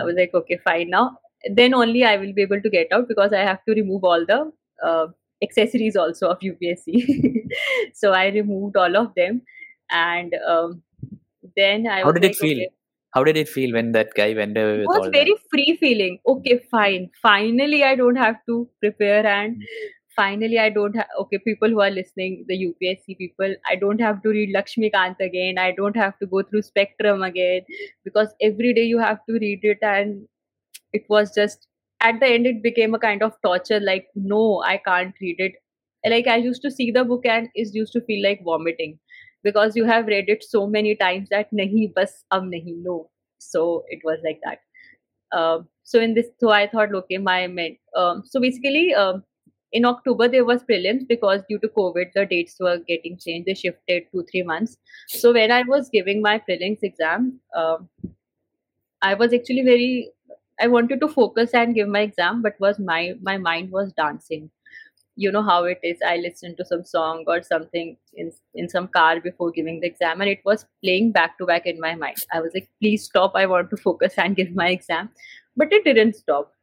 [0.00, 1.18] I was like, okay, fine now.
[1.50, 4.24] Then only I will be able to get out because I have to remove all
[4.26, 4.52] the
[4.84, 5.06] uh,
[5.42, 7.48] accessories also of UPSC.
[7.94, 9.42] so I removed all of them,
[9.90, 10.82] and um,
[11.56, 12.02] then I.
[12.02, 12.58] How did like, it feel?
[12.58, 12.70] Okay,
[13.14, 14.78] how did it feel when that guy went away?
[14.78, 15.50] With It was very that?
[15.50, 16.18] free feeling.
[16.26, 17.10] Okay, fine.
[17.22, 19.56] Finally, I don't have to prepare and.
[19.56, 19.94] Mm-hmm.
[20.18, 21.38] Finally, I don't have okay.
[21.38, 25.58] People who are listening, the UPSC people, I don't have to read Lakshmikant again.
[25.58, 27.60] I don't have to go through Spectrum again
[28.04, 30.26] because every day you have to read it, and
[30.92, 31.67] it was just
[32.00, 35.52] at the end it became a kind of torture like no i can't read it.
[36.06, 38.98] Like i used to see the book and it used to feel like vomiting
[39.42, 43.10] because you have read it so many times that nahi bas ab nahi no.
[43.38, 44.58] So it was like that.
[45.32, 49.22] Uh, so in this so i thought okay my meant um, so basically um,
[49.72, 53.46] in october there was prelims because due to covid the dates were getting changed.
[53.46, 54.78] They shifted two three months.
[55.08, 57.78] So when i was giving my prelims exam uh,
[59.02, 60.12] i was actually very
[60.60, 64.50] I wanted to focus and give my exam, but was my my mind was dancing.
[65.16, 65.98] You know how it is.
[66.06, 70.20] I listened to some song or something in in some car before giving the exam,
[70.20, 72.24] and it was playing back to back in my mind.
[72.32, 73.32] I was like, "Please stop!
[73.42, 75.10] I want to focus and give my exam,"
[75.56, 76.54] but it didn't stop.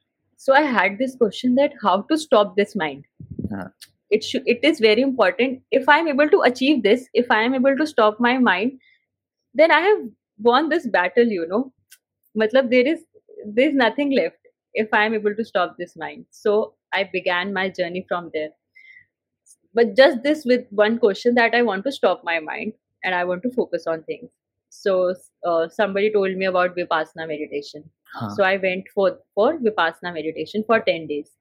[0.43, 3.05] so i had this question that how to stop this mind
[3.53, 3.67] Uh-huh.
[4.17, 7.55] it should it is very important if i'm able to achieve this if i am
[7.59, 8.73] able to stop my mind
[9.61, 10.03] then i have
[10.49, 11.61] won this battle you know
[12.43, 13.03] matlab there is
[13.53, 14.37] there is nothing left
[14.73, 18.49] if i am able to stop this mind so i began my journey from there
[19.73, 23.23] but just this with one question that i want to stop my mind and i
[23.23, 24.29] want to focus on things
[24.69, 25.13] so
[25.45, 28.29] uh, somebody told me about vipassana meditation Huh.
[28.29, 31.31] so I went for for Vipassana meditation for 10 days.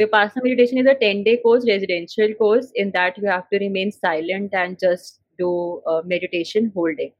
[0.00, 2.70] Vipassana meditation is a 10 day course, residential course.
[2.74, 7.14] In that, you have to remain silent and just do uh, meditation whole day.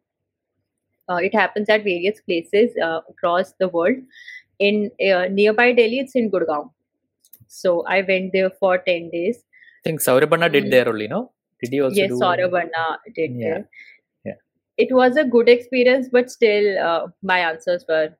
[1.09, 3.97] Uh, it happens at various places uh, across the world.
[4.59, 6.71] In uh, nearby Delhi, it's in Gurgaon.
[7.49, 9.39] So I went there for 10 days.
[9.85, 10.71] I think Saurabh Anna did Mm.
[10.71, 11.33] there only, no?
[11.61, 12.19] Did he also yes, do?
[13.15, 13.69] Did Yeah, there.
[14.25, 14.35] yeah.
[14.79, 18.11] It was a good experience, but still, uh, my answers were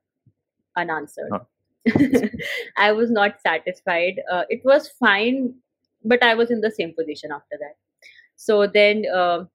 [0.77, 1.29] unanswered.
[1.29, 1.47] Not-
[2.77, 4.21] I was not satisfied.
[4.31, 5.55] Uh, it was fine,
[6.03, 7.75] but I was in the same position after that.
[8.35, 9.45] So then, uh,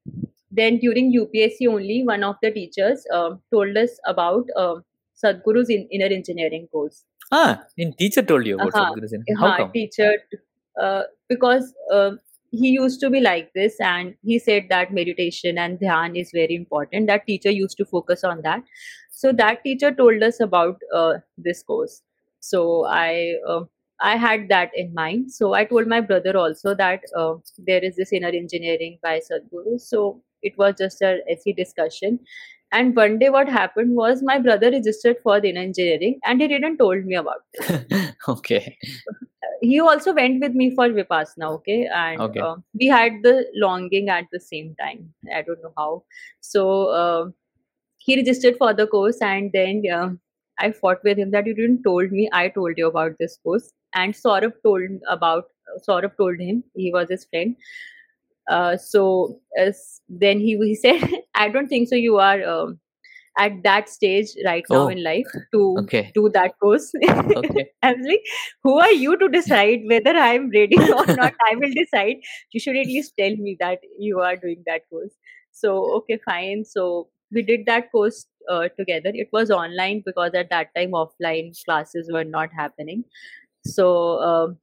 [0.51, 4.77] then during UPSC only, one of the teachers uh, told us about uh,
[5.23, 7.05] Sadhguru's in, inner engineering course.
[7.31, 8.95] Ah, in teacher told you about Uh-huh.
[8.95, 9.25] Sadhguru Zen.
[9.39, 9.73] How हाँ, come?
[9.73, 10.13] teacher
[10.81, 12.13] uh, because uh,
[12.51, 16.55] he used to be like this and he said that meditation and dhyan is very
[16.55, 18.63] important that teacher used to focus on that
[19.11, 22.01] so that teacher told us about uh, this course
[22.41, 23.61] so i uh,
[24.01, 25.33] i had that in mind.
[25.33, 29.81] So i told my brother also that uh, there is this inner engineering by sadhguru.
[29.81, 32.21] So it was just a SE discussion.
[32.71, 36.49] And one day what happened was my brother registered for the inner engineering and he
[36.49, 38.15] didn't told me about it.
[38.29, 38.77] Okay.
[39.63, 41.89] he also went with me for vipassana okay?
[42.03, 42.41] And Okay.
[42.41, 45.15] uh, we had the longing at the same time.
[45.35, 46.05] I don't know how.
[46.41, 47.31] So uh,
[47.99, 50.11] he registered for the course and then uh,
[50.61, 53.73] i fought with him that you didn't told me i told you about this course
[53.95, 55.45] and saurabh told about
[55.89, 57.57] saurabh told him he was his friend
[58.51, 61.03] uh, so as then he, he said
[61.35, 62.79] i don't think so you are um,
[63.39, 64.89] at that stage right now Oh.
[64.89, 66.15] in life to Okay.
[66.15, 66.93] do that course
[67.35, 67.71] Okay.
[67.83, 68.23] I was like,
[68.65, 71.33] who are you to decide whether I'm ready or not?
[71.51, 72.17] I will decide.
[72.53, 75.13] You should at least tell me that you are doing that course.
[75.53, 76.65] So, okay, fine.
[76.65, 79.11] So, we did that course uh, together.
[79.15, 83.05] It was online because at that time offline classes were not happening.
[83.65, 84.59] So, um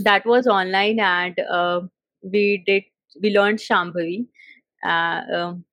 [0.00, 1.80] that was online and uh,
[2.22, 2.84] we did,
[3.20, 4.26] we learned Shambhavi.
[4.82, 5.64] Uh, um,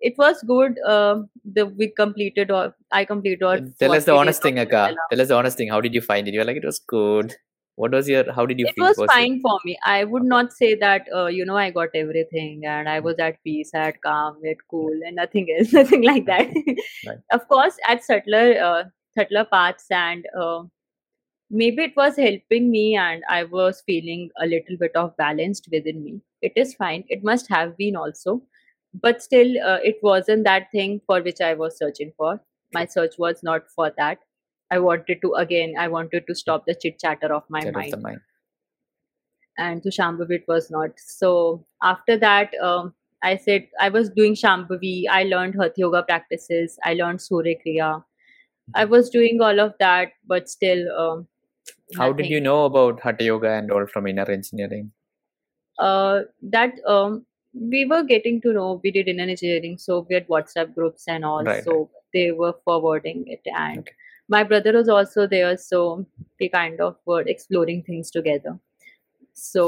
[0.00, 0.78] it was good.
[0.86, 4.94] Um the we completed or I completed or Tell us the honest thing, Akka.
[5.10, 5.68] Tell us the honest thing.
[5.68, 6.34] How did you find it?
[6.34, 7.34] You're like, it was good.
[7.76, 8.86] What was your, how did you it feel?
[8.86, 9.78] was it- fine for me.
[9.84, 13.42] I would not say that uh, you know i got everything and i was at
[13.44, 16.48] peace at calm at cool and nothing else nothing like that.
[17.06, 17.18] Right.
[17.32, 18.84] of course at subtler uh,
[19.18, 20.62] subtler paths and uh,
[21.50, 26.02] maybe it was helping me and i was feeling a little bit of balanced within
[26.04, 26.20] me.
[26.42, 27.04] It is fine.
[27.08, 28.42] It must have been also.
[29.02, 32.40] But still uh, it wasn't that thing for which i was searching for.
[32.74, 34.18] My search was not for that
[34.70, 38.20] i wanted to again i wanted to stop the chit chatter of my mind mind.
[39.58, 40.90] and to Shambhavi it was not.
[40.96, 45.04] So after that, um, I said I was doing Shambhavi.
[45.10, 46.78] I learned Hatha Yoga practices.
[46.84, 48.04] I learned Surya Kriya.
[48.74, 51.28] I was doing all of that, but still, um,
[51.96, 54.92] How did you know about Hatha Yoga and all from inner engineering?
[55.78, 57.24] Uh, that um,
[57.54, 58.80] we were getting to know.
[58.82, 61.44] We did inner engineering, so we had WhatsApp groups and all.
[61.44, 63.92] Right, so they were forwarding it, and Okay.
[64.28, 65.56] My brother was also there.
[65.56, 66.06] So
[66.40, 68.58] we kind of were exploring things together.
[69.38, 69.62] so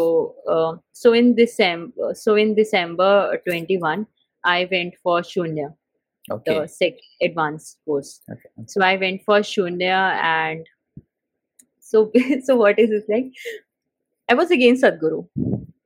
[0.53, 3.09] uh, so in december so in december
[3.47, 4.07] 21
[4.53, 5.67] i went for shunya
[6.37, 6.55] Okay.
[6.59, 6.95] the sec
[7.27, 8.49] advanced course okay.
[8.75, 9.99] so i went for shunya
[10.31, 10.65] and
[11.91, 12.03] so
[12.49, 13.29] so what is it like
[14.35, 15.21] i was against sadhguru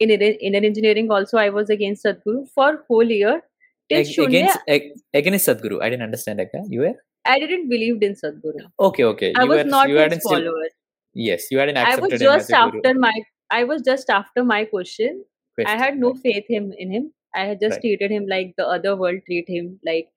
[0.07, 3.37] in inner inner engineering also i was against sadhguru for whole year
[3.89, 5.79] till Ag- shunya against, ag- against Sadhguru.
[5.85, 6.61] I didn't understand, Akka.
[6.75, 6.95] You were?
[7.27, 9.33] I didn't believe in sadhguru Okay, okay.
[9.37, 10.69] i you was were, not you his follower
[11.15, 13.13] Yes, you hadn't i accepted was just after my
[13.59, 15.23] i was just after my question
[15.71, 17.03] I had no faith him in him.
[17.41, 17.83] I had just Right.
[17.83, 20.09] treated him like the other world treat him like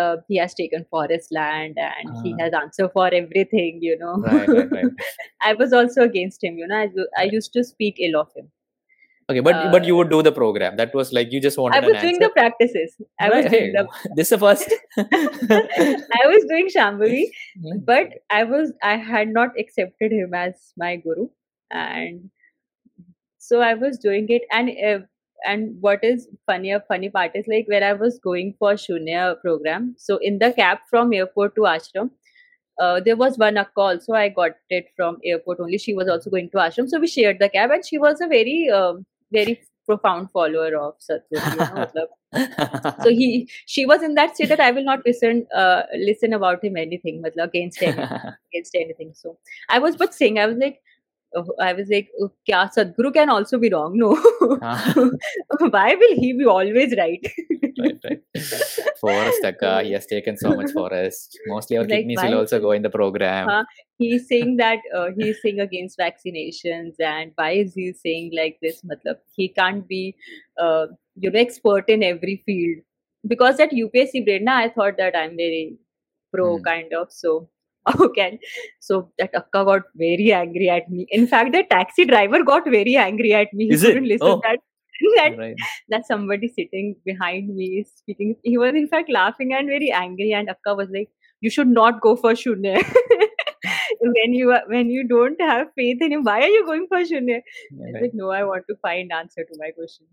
[0.00, 2.42] uh, he has taken forest land and he Ah.
[2.42, 4.12] has answer for everything, you know.
[4.26, 4.92] Right, right, right.
[5.50, 6.78] I was also against him, you know.
[6.84, 7.32] I, Right.
[7.38, 8.48] used to speak ill of him.
[9.30, 10.76] Okay, but but you Uh, would do the program.
[10.76, 12.28] That was like you just wanted I was an doing answer.
[12.28, 12.96] the practices.
[13.20, 13.86] I was doing the
[14.16, 14.72] this is the first.
[14.98, 17.24] I was doing Shambhavi,
[17.84, 21.28] but I was I had not accepted him as my guru,
[21.70, 22.30] and
[23.38, 24.42] so I was doing it.
[24.50, 25.04] And uh,
[25.44, 29.94] and what is funny funny part is like when I was going for Shunya program.
[29.98, 32.10] So in the cab from airport to ashram,
[32.80, 34.14] uh, there was one akka also.
[34.14, 35.78] I got it from airport only.
[35.78, 38.26] She was also going to ashram, so we shared the cab, and she was a
[38.26, 41.86] very, um, very profound follower of Sadhguru.
[41.94, 45.82] You know, so he, she was in that state that I will not listen, uh,
[45.96, 48.04] listen about him anything, matlab, against anything,
[48.52, 49.12] against anything.
[49.14, 49.38] So
[49.70, 50.80] I was but saying, I was like,
[51.60, 53.92] I was like, oh, kya Sadhguru can also be wrong?
[53.98, 54.14] No.
[55.70, 57.20] Why will he be always right?
[57.78, 58.22] right, right.
[59.00, 61.38] Forest Akka, he has taken so much forest.
[61.46, 62.30] Mostly our like, kidneys why?
[62.30, 63.48] will also go in the program.
[63.48, 63.64] Uh,
[63.98, 68.82] he's saying that uh, he's saying against vaccinations, and why is he saying like this?
[68.82, 70.16] Matlab, he can't be,
[70.58, 70.86] uh,
[71.16, 72.82] you know, expert in every field.
[73.26, 75.76] Because at UPSC brain, I thought that I'm very
[76.32, 76.64] pro mm.
[76.64, 77.12] kind of.
[77.12, 77.48] So
[78.00, 78.38] okay
[78.80, 81.06] so that akka got very angry at me.
[81.10, 83.66] In fact the taxi driver got very angry at me.
[83.66, 84.08] He Is couldn't it?
[84.08, 84.40] listen oh.
[84.44, 84.58] that
[85.16, 85.56] that, right.
[85.90, 88.34] that somebody sitting behind me is speaking.
[88.42, 91.08] He was in fact laughing and very angry and akka was like
[91.40, 92.76] you should not go for shunya
[94.00, 97.40] when you when you don't have faith in him why are you going for shunya
[97.40, 100.06] yeah, i said no i want to find answer to my question.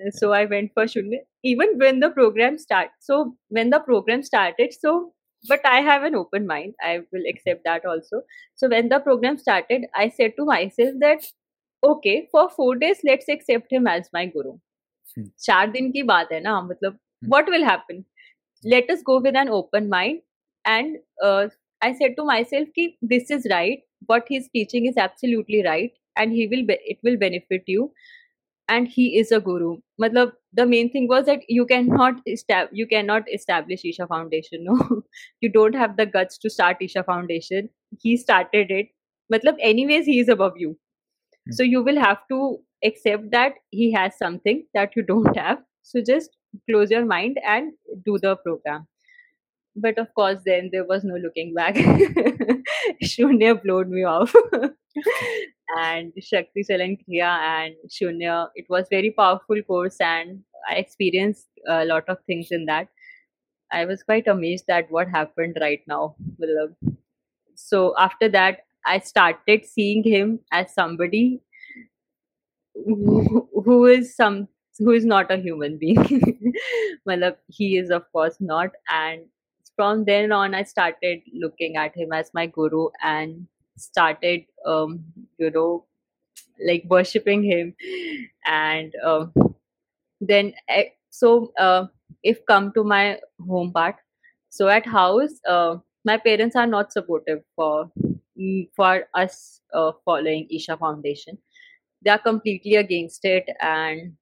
[0.00, 4.22] Uh, so i went for shunya even when the program start so when the program
[4.22, 5.12] started so
[5.49, 8.21] but i have an open mind i will accept that also
[8.55, 11.27] so when the program started i said to myself that
[11.83, 14.53] okay for four days let's accept him as my guru
[15.17, 15.27] hmm.
[15.45, 16.97] चार दिन की बात है ना मतलब
[17.33, 18.03] what will happen
[18.63, 20.21] let us go with an open mind
[20.65, 21.47] and uh,
[21.81, 26.31] i said to myself ki this is right what he's teaching is absolutely right and
[26.31, 27.91] he will be, it will benefit you
[28.68, 29.76] and he is a guru.
[30.00, 35.02] Matlab the main thing was that you cannot estab- you cannot establish isha foundation no.
[35.40, 37.70] You don't have the guts to start isha foundation.
[38.00, 38.88] He started it.
[39.32, 40.70] Matlab anyways he is above you.
[41.48, 41.52] Mm-hmm.
[41.58, 45.58] so you will have to accept that he has something that you don't have.
[45.82, 46.36] So just
[46.70, 47.72] close your mind and
[48.04, 48.86] do the program
[49.74, 51.74] but of course then there was no looking back
[53.04, 54.34] shunya blowed me off
[55.78, 58.48] and Shakti Chalan Kriya and Shunya.
[58.54, 62.88] It was very powerful course and I experienced a lot of things in that.
[63.72, 66.16] I was quite amazed at what happened right now.
[67.54, 71.40] So after that, I started seeing him as somebody
[72.74, 76.54] who, who is some who is not a human being.
[77.06, 79.22] well, he is of course not, and
[79.76, 85.04] from then on, I started looking at him as my guru and started um,
[85.38, 85.84] you know
[86.64, 87.74] like worshipping him.
[88.46, 89.26] And uh,
[90.20, 91.86] then eh, so uh,
[92.22, 93.96] if come to my home part
[94.50, 97.90] so at house uh, my parents are not supportive for
[98.74, 101.38] for us uh, following isha foundation.
[102.04, 104.14] They are completely against it and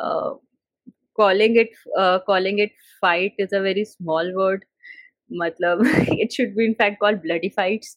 [0.00, 0.34] uh,
[1.18, 4.64] calling it uh, calling it fight is a very small word.
[5.32, 5.82] Matlab
[6.24, 7.96] it should be in fact called bloody fights.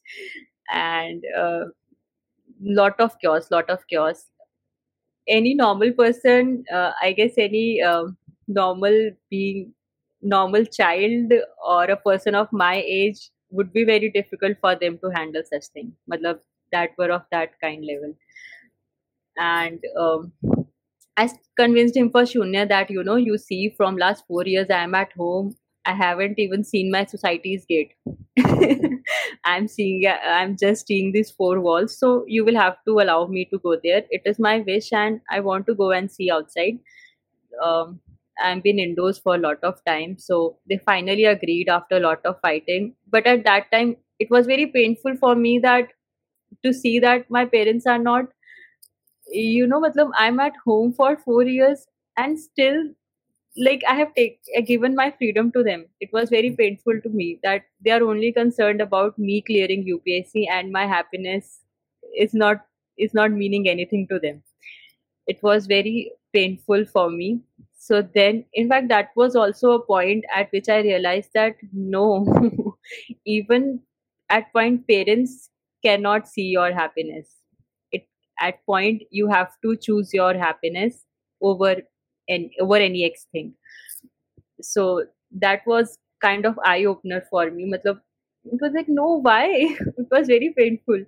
[0.72, 1.66] And uh,
[2.62, 4.26] lot of chaos lot of chaos.
[5.28, 8.06] Any normal person uh, i guess any uh,
[8.48, 8.98] normal
[9.30, 9.74] being
[10.22, 11.34] normal child
[11.76, 15.66] or a person of my age would be very difficult for them to handle such
[15.74, 15.94] thing.
[16.12, 16.40] Matlab
[16.72, 18.16] that were of that kind level.
[19.38, 20.32] And um,
[21.18, 24.84] i convinced him for shunya that you know you see from last 4 years i
[24.90, 27.94] am at home I haven't even seen my society's gate.
[29.44, 31.98] I'm seeing, I'm just seeing these four walls.
[31.98, 34.04] So you will have to allow me to go there.
[34.12, 36.78] It is my wish, and I want to go and see outside.
[37.64, 38.00] Um,
[38.42, 40.18] I've been indoors for a lot of time.
[40.18, 42.96] So they finally agreed after a lot of fighting.
[43.10, 45.90] But at that time, it was very painful for me that
[46.64, 48.26] to see that my parents are not,
[49.32, 49.82] you know,
[50.18, 52.84] I'm at home for four years and still
[53.58, 55.86] like i have take, given my freedom to them.
[56.00, 60.48] It was very painful to me that they are only concerned about me clearing upsc
[60.50, 61.62] and my happiness
[62.18, 62.62] is not
[62.98, 64.42] is not meaning anything to them.
[65.28, 67.42] It was very painful for me.
[67.78, 72.78] So then in fact that was also a point at which i realized that no
[73.26, 73.82] even
[74.30, 75.50] at point parents
[75.84, 77.41] cannot see your happiness
[78.41, 81.05] at point you have to choose your happiness
[81.43, 81.77] over
[82.29, 83.55] and over any X thing.
[84.61, 87.71] So that was kind of eye opener for me.
[87.71, 88.01] मतलब
[88.45, 91.05] it was like no why it was very painful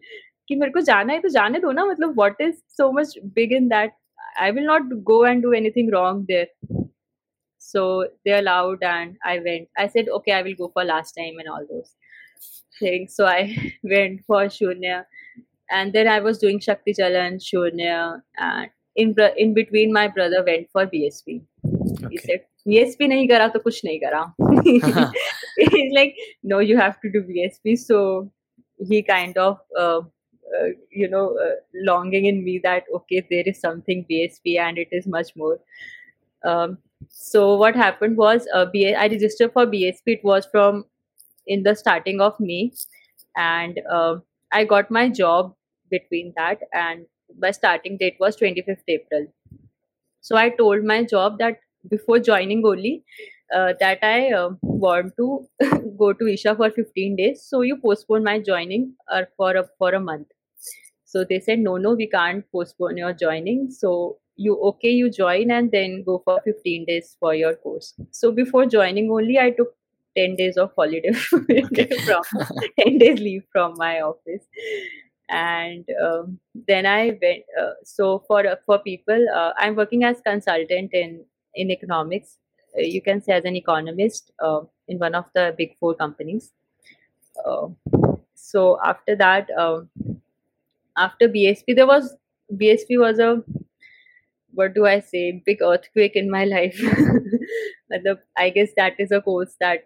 [0.49, 3.53] कि मेरे को जाना है तो जाने दो ना मतलब what is so much big
[3.53, 3.93] in that
[4.41, 6.47] I will not go and do anything wrong there.
[7.59, 9.68] So they allowed and I went.
[9.76, 11.95] I said okay I will go for last time and all those
[12.81, 13.14] things.
[13.14, 15.05] So I went for Shunya
[15.70, 20.70] and then I was doing Shakti Chalan, Shunya and in in between my brother went
[20.72, 21.41] for bsp
[22.09, 24.34] he said BSP nahi kara to kuch nahi kara
[25.72, 28.32] he's like no you have to do BSP so
[28.88, 31.55] he kind of uh, uh, you know uh,
[31.89, 35.59] longing in me that okay there is something BSP and it is much more.
[36.45, 36.78] Um,
[37.09, 40.86] so what happened was uh, B- I registered for BSP it was from
[41.47, 42.72] in the starting of May.
[43.36, 44.18] And uh,
[44.54, 45.56] I got my job
[45.91, 47.06] between that and
[47.39, 49.28] my starting date was 25th April.
[50.22, 53.04] So I told my job that before joining only
[53.56, 55.47] uh, that I uh, want to
[55.99, 57.43] go to Isha for 15 days.
[57.43, 60.28] So you postpone my joining uh, for a for a month.
[61.06, 63.72] So they said no, no, we can't postpone your joining.
[63.72, 67.93] So you okay, you join and then go for 15 days for your course.
[68.12, 69.76] So before joining only, I took
[70.16, 71.11] 10 days of holiday
[72.05, 72.24] from
[72.80, 74.45] 10 days leave from my office.
[75.30, 80.22] And um, then i went uh, so for uh, for people uh, i'm working as
[80.22, 81.24] consultant in
[81.55, 82.38] in economics
[82.78, 86.51] uh, you can say as an economist uh, in one of the big four companies.
[87.45, 87.68] Uh,
[88.36, 89.89] so after that um,
[90.95, 92.16] after bsp there was
[92.55, 93.41] bsp was a
[94.54, 95.41] what do i say?
[95.45, 96.80] Big earthquake in my life.
[98.38, 99.84] I guess that is a course that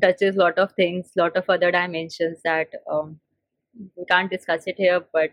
[0.00, 3.18] touches a lot of things lot of other dimensions that um,
[3.96, 5.30] we can't discuss it here but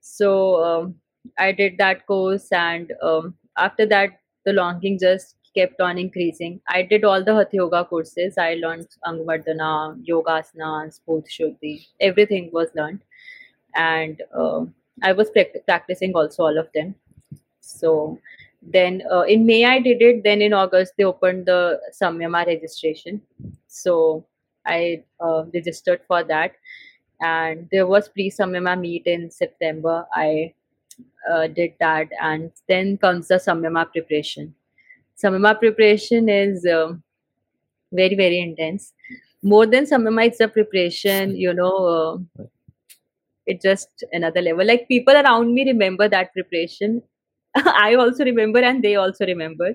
[0.00, 0.94] so um,
[1.38, 6.60] i did that course and um, after that the longing just kept on increasing.
[6.68, 8.36] I did all the hatha yoga courses.
[8.38, 9.70] I learned angamardana
[10.08, 11.00] yogasanas
[11.36, 13.00] shuddhi everything was learned.
[13.74, 14.66] And uh,
[15.02, 15.30] i was
[15.66, 16.94] practicing also all of them
[17.60, 18.18] so
[18.62, 23.20] then uh, in may i did it then in august they opened the samyama registration
[23.66, 24.24] so
[24.66, 26.52] i uh, registered for that
[27.20, 30.06] and there was pre Samyama meet in September.
[30.14, 30.54] I
[31.30, 34.54] uh, did that, and then comes the Samyama preparation.
[35.22, 36.92] Samyama preparation is uh,
[37.92, 38.92] very very intense.
[39.42, 41.36] More than Samyama, it's a preparation.
[41.36, 41.76] You know,
[42.38, 42.44] uh,
[43.48, 44.66] it's just another level.
[44.66, 47.02] Like people around me remember that preparation.
[47.56, 49.74] I also remember, and they also remember.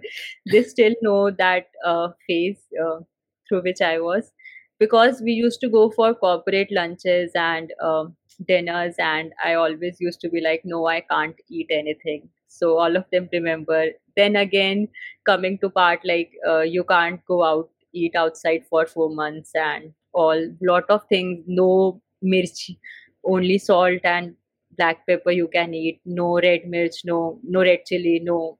[0.51, 2.99] They still know that uh, phase uh,
[3.47, 4.32] through which I was
[4.80, 8.05] because we used to go for corporate lunches and uh,
[8.47, 12.95] dinners and i always used to be like no i can't eat anything so all
[12.95, 14.88] of them remember then again
[15.26, 19.93] coming to part like uh, you can't go out eat outside for four months and
[20.13, 22.78] all lot of things no mirchi
[23.24, 24.36] only salt and
[24.78, 26.01] black pepper you can eat.
[26.05, 28.57] No red mirch no no red chili no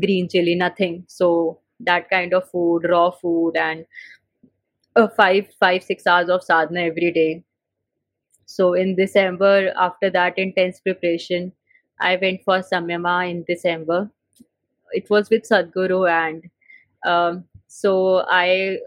[0.00, 1.04] green chili nothing.
[1.08, 3.86] So that kind of food raw food and
[4.96, 7.44] uh, five five six hours of sadhana every day.
[8.46, 11.52] So in december after that intense preparation
[12.00, 14.10] i went for samyama in december.
[14.92, 16.44] It was with sadhguru and
[17.04, 18.78] um, so i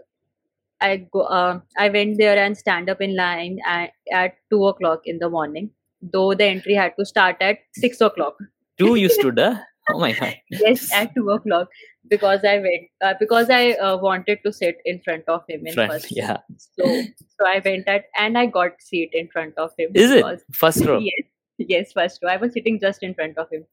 [0.80, 5.00] i go uh, i went there and stand up in line at, at two o'clock
[5.04, 5.70] in the morning
[6.00, 8.36] though the entry had to start at six o'clock
[8.78, 9.56] two you stood uh?
[9.92, 11.68] oh my god yes at two o'clock
[12.08, 15.74] because I went uh, because I uh, wanted to sit in front of him in
[15.74, 16.06] front, first.
[16.10, 16.38] Yeah.
[16.56, 19.90] So so I went at and I got seat in front of him.
[19.94, 20.98] Is it first row?
[20.98, 21.24] Yes.
[21.58, 22.30] Yes, first row.
[22.30, 23.64] I was sitting just in front of him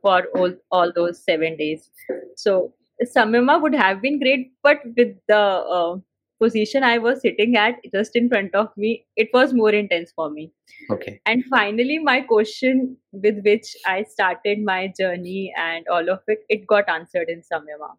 [0.00, 1.90] for all all those seven days.
[2.36, 2.74] So
[3.14, 5.96] Samyama would have been great, but with the uh,
[6.40, 10.30] position I was sitting at just in front of me, it was more intense for
[10.30, 10.52] me.
[10.90, 11.20] Okay.
[11.26, 16.66] And finally, my question with which I started my journey and all of it, it
[16.66, 17.94] got answered in Samyama.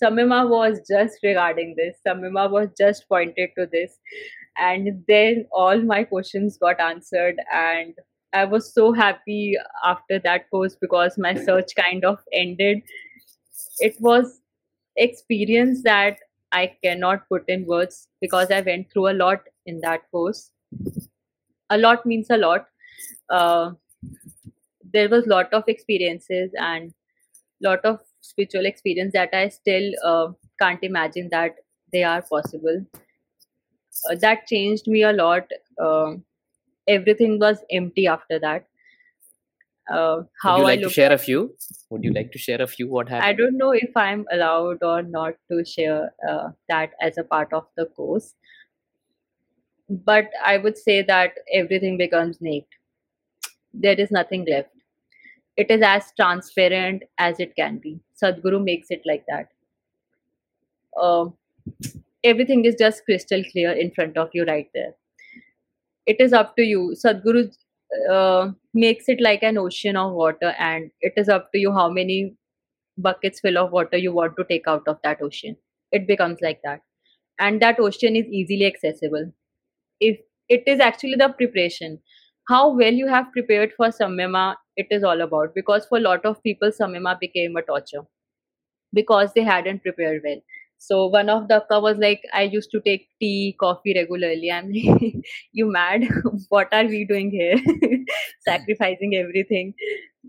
[0.00, 1.96] Samyama was just regarding this.
[2.06, 3.98] Samyama was just pointed to this.
[4.56, 7.36] And then all my questions got answered.
[7.52, 7.94] And
[8.32, 12.82] I was so happy after that course because my search kind of ended.
[13.78, 14.40] It was
[14.96, 16.18] experience that
[16.52, 20.50] I cannot put in words because I went through a lot in that course.
[21.70, 22.66] A lot means a lot.
[23.28, 23.72] Uh,
[24.92, 26.92] there was lot of experiences and
[27.62, 30.28] lot of spiritual experience that I still uh,
[30.60, 31.56] can't imagine that
[31.92, 32.84] they are possible.
[34.10, 35.50] Uh, that changed me a lot.
[35.78, 36.14] Uh,
[36.86, 38.67] everything was empty after that
[39.88, 41.54] uh, how Would you like to share a few?
[41.90, 42.88] Would you like to share a few?
[42.88, 43.28] What happened?
[43.28, 47.52] I don't know if I'm allowed or not to share uh, that as a part
[47.52, 48.34] of the course,
[49.88, 52.68] but I would say that everything becomes naked.
[53.72, 54.70] There is nothing left.
[55.56, 57.98] It is as transparent as it can be.
[58.22, 59.48] Sadhguru makes it like that.
[61.00, 61.26] Uh,
[62.24, 64.94] everything is just crystal clear in front of you right there.
[66.06, 66.94] It is up to you.
[66.94, 67.54] Sadhguru
[68.10, 71.88] uh, makes it like an ocean of water and it is up to you how
[71.90, 72.34] many
[72.98, 75.56] buckets full of water you want to take out of that ocean.
[75.92, 76.82] It becomes like that.
[77.40, 79.32] And that ocean is easily accessible.
[80.00, 82.00] If it is actually the preparation
[82.48, 85.54] how well you have prepared for samyama it is all about.
[85.54, 88.02] Because for a lot of people samyama became a torture.
[88.94, 90.40] Because they hadn't prepared well
[90.78, 94.50] so one of the akka was like i used to take tea coffee regularly.
[94.50, 95.14] I'm like
[95.52, 96.08] you mad?
[96.48, 97.56] What are we doing here?
[98.40, 99.74] Sacrificing everything.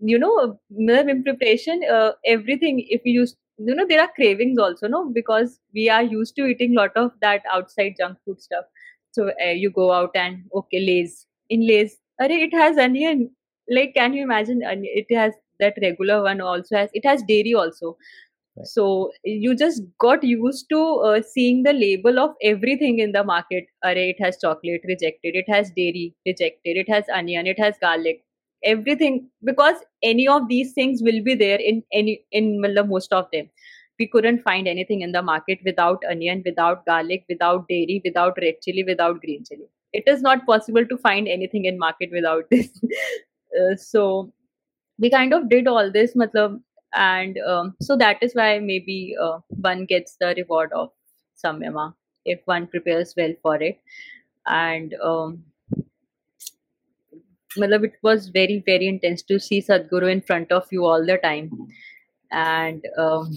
[0.02, 4.88] You know in preparation uh, everything if you use you know there are cravings also
[4.88, 5.10] no?
[5.10, 8.66] Because we are used to eating lot of that outside junk food stuff.
[9.12, 11.26] So uh, you go out and okay lays.
[11.50, 13.32] In lays it has onion.
[13.70, 17.98] Like can you imagine it has that regular one also has it has dairy also
[18.58, 18.68] right.
[18.68, 20.80] so you just got used to
[21.10, 23.66] uh, seeing the label of everything in the market.
[23.84, 28.24] Array, it has chocolate rejected it has dairy rejected it has onion it has garlic
[28.64, 33.50] everything because any of these things will be there in any in most of them.
[34.00, 38.56] We couldn't find anything in the market without onion without garlic without dairy without red
[38.62, 39.66] chili without green chili.
[39.92, 42.70] It is not possible to find anything in market without this.
[43.60, 44.32] Uh, so
[45.00, 46.62] we kind of did all this matlab,
[46.94, 50.90] and um, so that is why maybe uh, one gets the reward of
[51.44, 51.94] samyama
[52.26, 53.80] if one prepares well for it.
[54.46, 55.44] And um,
[57.56, 61.52] it was very very intense to see sadhguru in front of you all the time.
[62.32, 63.32] And um,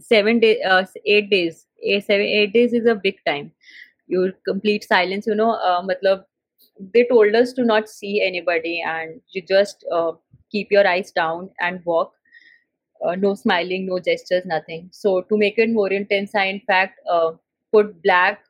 [0.00, 3.52] seven days uh, eight days eight days is a big time.
[4.06, 6.24] You complete silence you know uh, matlab,
[6.94, 10.12] they told us to not see anybody and you just uh,
[10.50, 12.12] keep your eyes down and walk
[13.04, 14.88] uh, no smiling no gestures nothing.
[14.92, 17.32] So to make it more intense i in fact uh,
[17.72, 18.44] put black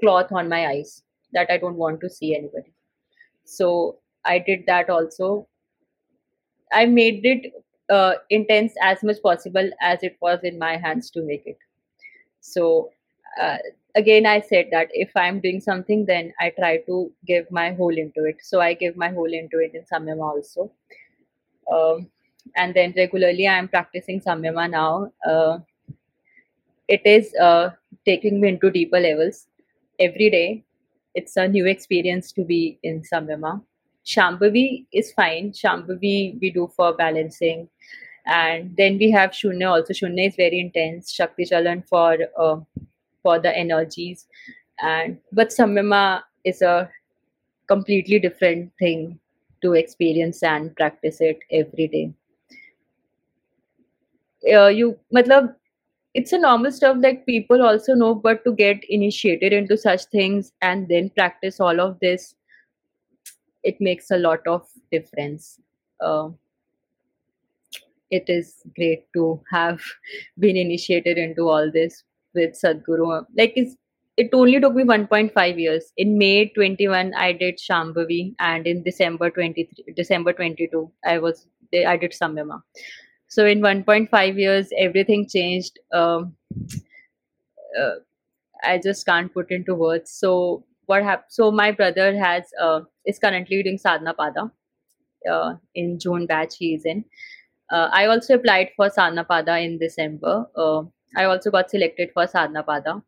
[0.00, 1.02] cloth on my eyes
[1.32, 2.72] that i don't want to see anybody.
[3.44, 5.48] So i did that also.
[6.72, 7.52] I made it
[7.90, 11.58] uh, intense as much possible as it was in my hands to make it.
[12.40, 12.90] So
[13.40, 13.58] uh,
[13.96, 17.96] again i said that if i'm doing something then i try to give my whole
[17.96, 18.36] into it.
[18.42, 20.70] So i give my whole into it in samyama also.
[21.72, 22.10] Um,
[22.56, 25.58] and then regularly i'm practicing samyama now uh,
[26.88, 27.70] it is uh,
[28.04, 29.46] taking me into deeper levels
[29.98, 30.64] every day
[31.14, 33.62] it's a new experience to be in Samyama.
[34.04, 35.52] Shambhavi is fine.
[35.52, 37.68] Shambhavi we do for balancing.
[38.26, 39.92] And then we have Shunya also.
[39.92, 41.12] Shunya is very intense.
[41.12, 42.56] Shakti Chalan for uh,
[43.22, 44.26] for the energies.
[44.80, 46.90] And but Samyama is a
[47.68, 49.18] completely different thing
[49.62, 52.12] to experience and practice it every day.
[54.52, 55.54] Uh, you matlab
[56.14, 60.52] it's a normal stuff that people also know but to get initiated into such things
[60.62, 62.34] and then practice all of this
[63.64, 65.58] it makes a lot of difference.
[66.00, 66.28] Uh,
[68.10, 69.80] it is great to have
[70.38, 73.26] been initiated into all this with sadhguru.
[73.36, 73.56] Like
[74.16, 75.92] it only took me 1.5 years.
[75.96, 81.46] In may 21 i did shambhavi and in december 23 december 22 i was
[81.92, 82.60] i did samyama
[83.34, 85.78] so in 1.5 years everything changed.
[85.92, 86.36] Um,
[87.78, 87.94] uh,
[88.64, 90.10] i just can't put into words.
[90.10, 94.50] So what happened so my brother has uh, is currently doing sadhana pada
[95.32, 97.04] uh, in june batch he is in.
[97.70, 100.36] Uh, i also applied for sadhana pada in december.
[100.56, 100.82] Uh,
[101.16, 103.02] i also got selected for sadhana pada.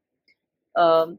[0.85, 1.19] Um,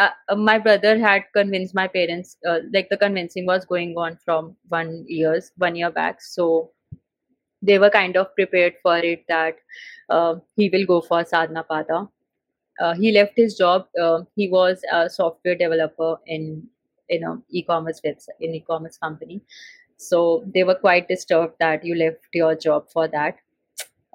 [0.00, 2.36] uh, my brother had convinced my parents
[2.72, 6.22] like the convincing was going on from one years one year back.
[6.22, 6.72] So
[7.62, 9.56] they were kind of prepared for it that
[10.10, 12.08] uh, he will go for sadhana pada
[12.80, 16.68] uh, he left his job uh, he was a software developer in
[17.08, 19.40] you know e-commerce website in e-commerce company.
[19.96, 23.36] So they were quite disturbed that you left your job for that.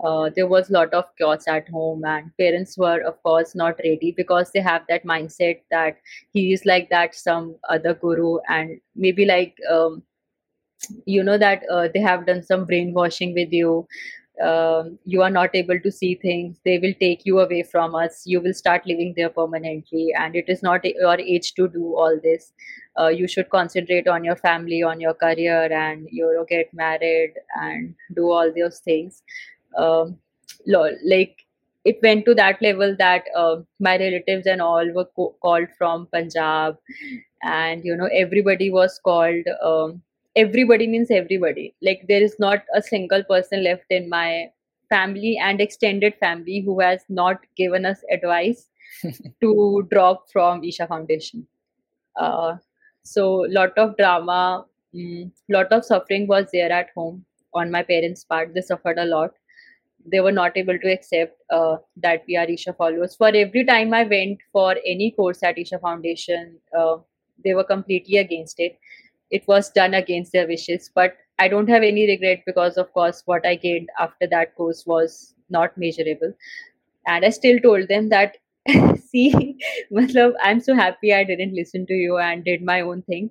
[0.04, 3.78] Uh, there was a lot of chaos at home and parents were of course not
[3.84, 5.98] ready because they have that mindset that
[6.32, 10.02] he is like that some other guru and maybe like um,
[11.06, 13.88] you know that uh, they have done some brainwashing with you.
[14.44, 16.58] Um, you are not able to see things.
[16.66, 18.24] They will take you away from us.
[18.26, 22.20] You will start living there permanently and it is not your age to do all
[22.22, 22.52] this.
[23.00, 27.34] Uh, you should concentrate on your family on your career and you know get married
[27.62, 29.22] and do all those things.
[29.78, 30.18] Um,
[31.06, 31.46] like
[31.86, 36.08] it went to that level that uh, my relatives and all were co- called from
[36.14, 36.78] punjab
[37.44, 40.02] and you know everybody was called um,
[40.36, 44.48] everybody means everybody like there is not a single person left in my
[44.90, 48.68] family and extended family who has not given us advice
[49.42, 51.48] to drop from isha foundation
[52.20, 52.56] uh,
[53.04, 54.66] so lot of drama
[54.96, 57.26] mm, lot of suffering was there at home
[57.56, 58.54] on my parents' part.
[58.54, 59.32] They suffered a lot.
[60.06, 63.16] They were not able to accept uh, that we are Isha followers.
[63.16, 66.98] For every time I went for any course at Isha Foundation, uh,
[67.44, 68.78] they were completely against it.
[69.32, 73.24] It was done against their wishes, but I don't have any regret because, of course,
[73.26, 76.34] what I gained after that course was not measurable.
[77.08, 78.38] And I still told them that,
[78.98, 79.58] see,
[80.44, 83.30] I'm so happy I didn't listen to you and did my own thing.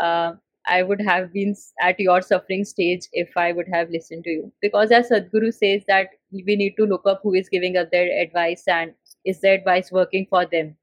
[0.00, 0.32] Uh,
[0.66, 4.52] I would have been at your suffering stage if I would have listened to you.
[4.60, 8.10] Because as Sadhguru says that we need to look up who is giving us their
[8.22, 10.76] advice and is the advice working for them.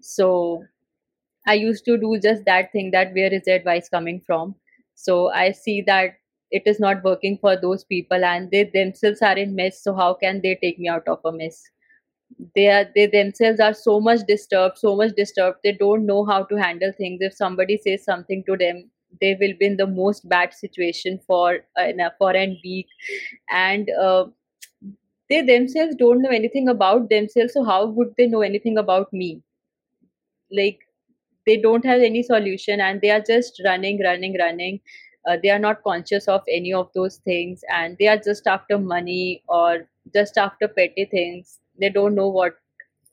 [0.00, 0.64] So
[1.46, 4.54] I used to do just that thing that where is the advice coming from?
[4.94, 6.16] So I see that
[6.50, 9.82] it is not working for those people and they themselves are in mess.
[9.82, 11.62] So how can they take me out of a mess?
[12.54, 15.58] They are they themselves are so much disturbed, so much disturbed.
[15.62, 17.20] They don't know how to handle things.
[17.20, 18.90] If somebody says something to them,
[19.20, 22.86] they will be in the most bad situation for uh, for an week
[23.50, 24.26] and uh,
[25.28, 29.40] they themselves don't know anything about themselves so how would they know anything about me
[30.50, 30.85] like
[31.46, 34.80] they don't have any solution and they are just running running running.
[35.26, 38.78] Uh, they are not conscious of any of those things and they are just after
[38.78, 41.58] money or just after petty things.
[41.80, 42.56] They don't know what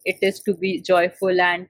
[0.05, 1.67] it is to be joyful and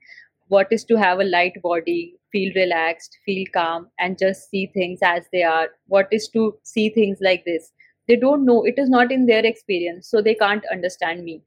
[0.50, 5.00] what is to have a light body feel relaxed feel calm and just see things
[5.04, 5.70] as they are.
[5.88, 7.72] What is to see things like this?
[8.08, 8.64] They don't know.
[8.66, 11.42] It is not in their experience so they can't understand me.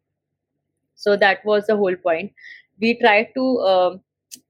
[0.94, 2.32] So that was the whole point.
[2.80, 3.98] We tried to uh,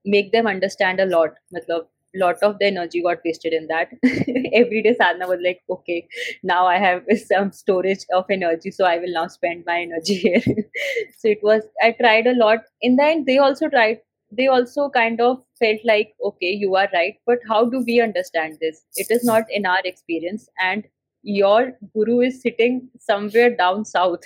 [0.05, 1.31] make them understand a lot.
[1.55, 3.91] Matlab, lot of the energy got wasted in that.
[4.53, 6.09] Every day sadhana was like okay
[6.43, 10.43] now i have some storage of energy so i will now spend my energy here.
[11.19, 12.61] So it was i tried a lot.
[12.81, 14.01] In the end they also tried
[14.33, 18.59] they also kind of felt like okay you are right but how do we understand
[18.61, 18.83] this?
[18.97, 20.85] It is not in our experience and
[21.23, 24.21] your guru is sitting somewhere down south.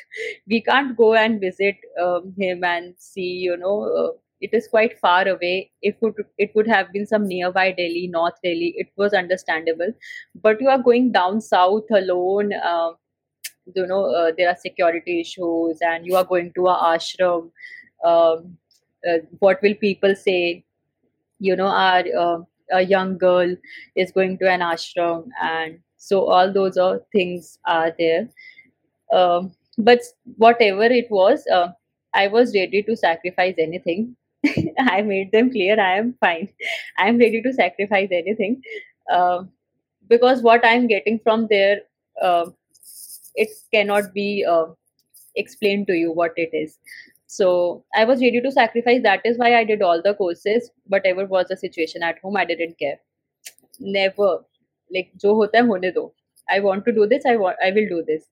[0.47, 4.99] We can't go and visit um, him and see you know uh, it is quite
[4.99, 5.70] far away.
[5.82, 8.74] If it, it would have been some nearby delhi north delhi.
[8.76, 9.93] It was understandable.
[10.43, 12.93] But you are going down south alone uh,
[13.74, 17.51] you know uh, there are security issues and you are going to a ashram
[18.05, 18.57] um,
[19.09, 20.64] uh, what will people say?
[21.38, 22.38] You know our uh,
[22.72, 23.57] a young girl
[23.97, 28.28] is going to an ashram and so all those are things are there.
[29.12, 30.01] Um, but
[30.36, 31.68] whatever it was uh,
[32.14, 34.16] i was ready to sacrifice anything
[34.93, 36.49] i made them clear i am fine.
[36.99, 38.62] I am ready to sacrifice anything.
[39.11, 39.45] Uh,
[40.09, 41.80] because what i'm getting from there
[42.22, 42.47] uh,
[43.34, 44.66] it cannot be uh,
[45.36, 46.78] explained to you what it is.
[47.26, 51.26] So i was ready to sacrifice that is why i did all the courses whatever
[51.26, 52.99] was the situation at home i didn't care.
[53.78, 54.45] Never.
[54.93, 56.11] Like hota hai hone do
[56.51, 58.24] i want to do this i want i will do this.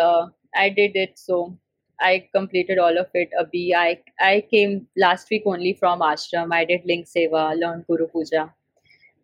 [0.00, 1.58] Uh, i did it so
[2.00, 3.30] i completed all of it.
[3.40, 6.52] Abhi i i came last week only from ashram.
[6.52, 8.52] I did link seva learned guru puja.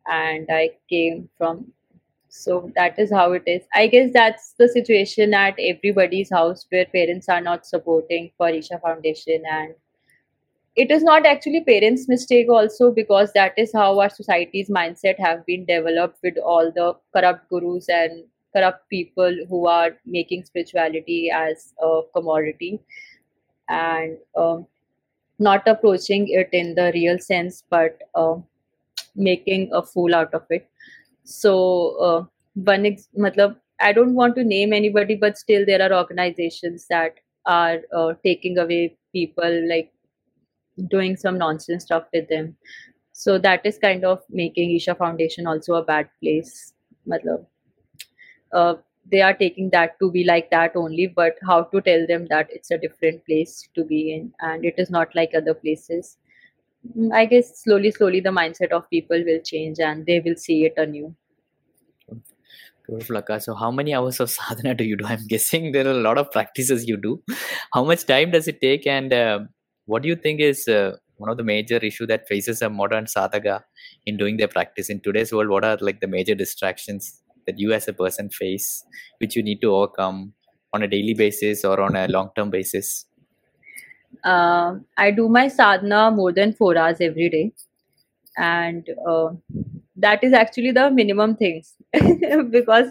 [0.06, 1.72] And i came from
[2.28, 3.62] so that is how it is.
[3.74, 8.78] I guess that's the situation at everybody's house where parents are not supporting for isha
[8.78, 9.42] foundation.
[9.50, 9.74] And
[10.74, 15.44] it is not actually parents mistake also because that is how our society's mindset have
[15.44, 21.72] been developed with all the corrupt gurus and corrupt people who are making spirituality as
[21.82, 22.80] a commodity
[23.68, 24.66] and um,
[25.38, 28.36] not approaching it in the real sense but uh,
[29.14, 30.68] making a fool out of it.
[31.24, 32.24] So uh,
[32.54, 37.14] one ex- matlab, i don't want to name anybody but still there are organizations that
[37.46, 39.92] are uh, taking away people like
[40.88, 42.56] doing some nonsense stuff with them.
[43.12, 46.72] So that is kind of making isha foundation also a bad place
[47.08, 47.44] matlab,
[48.52, 48.74] uh,
[49.10, 52.48] they are taking that to be like that only but how to tell them that
[52.50, 56.16] it's a different place to be in and it is not like other places
[56.96, 60.64] Mm, I guess slowly, slowly the mindset of people will change and they will see
[60.64, 61.14] it anew.
[62.88, 65.06] Beautiful, So, how many hours of sadhana do you do?
[65.06, 67.22] I'm guessing there are a lot of practices you do.
[67.72, 68.86] How much time does it take?
[68.88, 69.40] And uh,
[69.86, 73.04] what do you think is uh, one of the major issue that faces a modern
[73.04, 73.62] sadhaka
[74.04, 75.48] in doing their practice in today's world?
[75.48, 78.84] What are like the major distractions that you as a person face,
[79.18, 80.32] which you need to overcome
[80.72, 83.06] on a daily basis or on a long-term basis?
[84.24, 87.52] uh, I do my sadhana more than four hours every day,
[88.36, 89.30] and uh,
[89.96, 91.74] that is actually the minimum things
[92.50, 92.88] because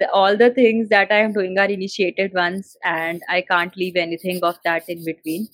[0.00, 3.96] the, all the things that I am doing are initiated ones, and I can't leave
[3.96, 5.48] anything of that in between.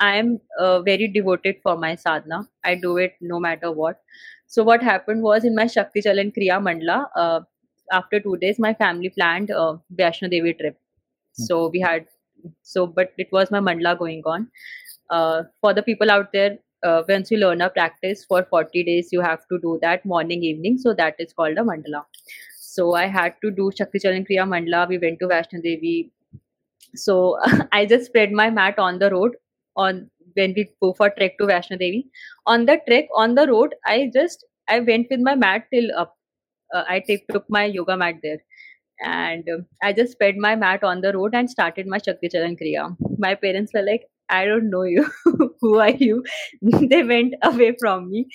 [0.00, 2.48] I am uh, very devoted for my sadhana.
[2.64, 4.00] I do it no matter what.
[4.48, 7.40] So what happened was in my Shakti Chalan Kriya Mandala, uh,
[7.92, 10.78] after two days, my family planned a Vaishno Devi trip.
[11.32, 12.06] So we had
[12.62, 14.48] so, but it was my mandala going on.
[15.10, 19.08] Uh, for the people out there, uh, once you learn a practice for 40 days,
[19.12, 20.78] you have to do that morning, evening.
[20.78, 22.04] So that is called a mandala.
[22.56, 24.88] So I had to do Shakti Chalan Kriya mandala.
[24.88, 26.12] We went to Vaishno Devi.
[26.94, 27.38] So
[27.72, 29.36] I just spread my mat on the road
[29.76, 32.08] on when we go for trek to Vaishno Devi.
[32.46, 36.14] On the trek on the road, I just I went with my mat till up.
[36.74, 38.40] Uh, I take, took my yoga mat there
[39.00, 42.58] and um, I just spread my mat on the road and started my Shakti Chalan
[42.60, 42.96] Kriya.
[43.18, 45.08] My parents were like, I don't know you.
[45.60, 46.24] Who are you?
[46.62, 48.26] they went away from me.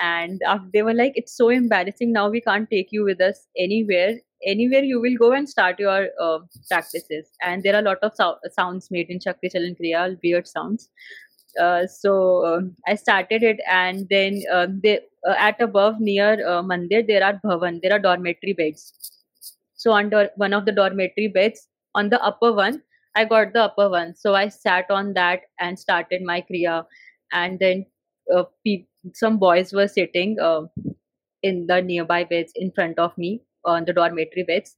[0.00, 0.40] And
[0.72, 2.12] they were like, It's so embarrassing.
[2.12, 4.16] Now we can't take you with us anywhere.
[4.44, 6.38] Anywhere you will go and start your uh,
[6.70, 7.28] practices.
[7.42, 10.88] And there are a lot of so- sounds made in Shakti Chalan Kriya, weird sounds.
[11.60, 16.62] Uh, so um, I started it, and then uh, they, uh, at above near uh,
[16.62, 18.92] Mandir, there are bhavan, there are dormitory beds
[19.76, 22.82] so under one of the dormitory beds, on the upper one,
[23.14, 24.14] I got the upper one.
[24.16, 26.84] So I sat on that and started my kriya.
[27.32, 27.86] And then
[28.34, 30.62] uh, pe- some boys were sitting uh,
[31.42, 34.76] in the nearby beds in front of me on the dormitory beds.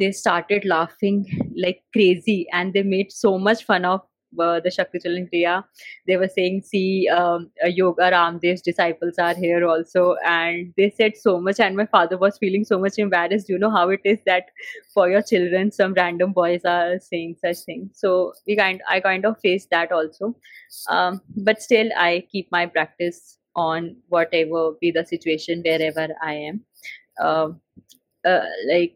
[0.00, 1.26] They started laughing
[1.56, 4.00] like crazy and they made so much fun of
[4.38, 5.64] uh, the Shakti Chalan.
[6.06, 10.16] They were saying, see, um, Yoga Ramdev's disciples are here also.
[10.24, 11.60] And they said so much.
[11.60, 13.48] And my father was feeling so much embarrassed.
[13.48, 14.46] You know how it is that
[14.92, 17.90] for your children, some random boys are saying such things.
[17.94, 20.36] So we kind, I kind of faced that also.
[20.88, 26.60] Um, but still, I keep my practice on whatever be the situation wherever I am.
[27.20, 27.50] Uh,
[28.24, 28.94] uh, like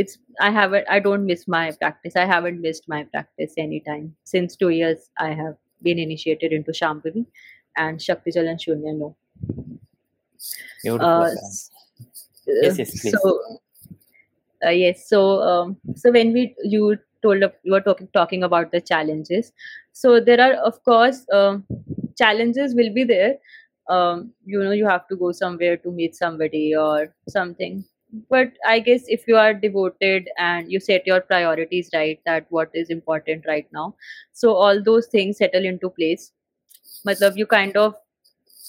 [0.00, 2.16] it's i haven't i don't miss my practice.
[2.16, 4.14] I haven't missed my practice anytime.
[4.24, 5.56] Since two years i have
[5.88, 7.24] been initiated into shambhavi
[7.84, 9.16] and shakti jal and shunya no.
[11.00, 11.30] Uh,
[12.46, 13.16] yes yes please.
[13.16, 13.34] so
[14.66, 18.80] uh, yes so um, so when we you told you were talking talking about the
[18.80, 19.52] challenges.
[19.92, 21.58] So there are of course uh,
[22.16, 23.36] challenges will be there.
[23.88, 27.84] Um, you know you have to go somewhere to meet somebody or something
[28.30, 32.70] but i guess if you are devoted and you set your priorities right that what
[32.74, 33.94] is important right now.
[34.32, 36.32] So all those things settle into place.
[37.06, 37.94] Matlab you kind of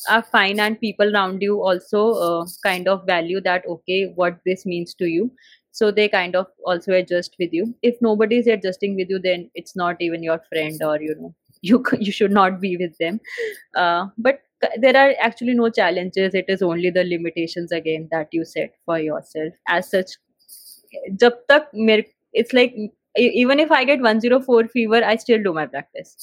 [0.09, 4.65] are fine and people around you also uh, kind of value that okay what this
[4.65, 5.31] means to you.
[5.71, 7.73] So they kind of also adjust with you.
[7.81, 11.33] If nobody is adjusting with you then it's not even your friend or you know
[11.61, 13.21] you you should not be with them.
[13.73, 14.41] Uh, but
[14.77, 16.33] there are actually no challenges.
[16.33, 19.53] It is only the limitations again that you set for yourself.
[19.67, 20.11] As such
[22.33, 22.75] it's like
[23.17, 26.15] even if i get 104 fever i still do my practice.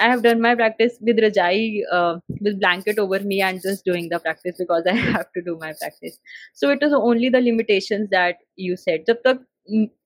[0.00, 4.08] I have done my practice with rajai uh, with blanket over me and just doing
[4.08, 6.18] the practice because i have to do my practice.
[6.54, 9.06] So it is only the limitations that you set.
[9.06, 9.42] Jab tak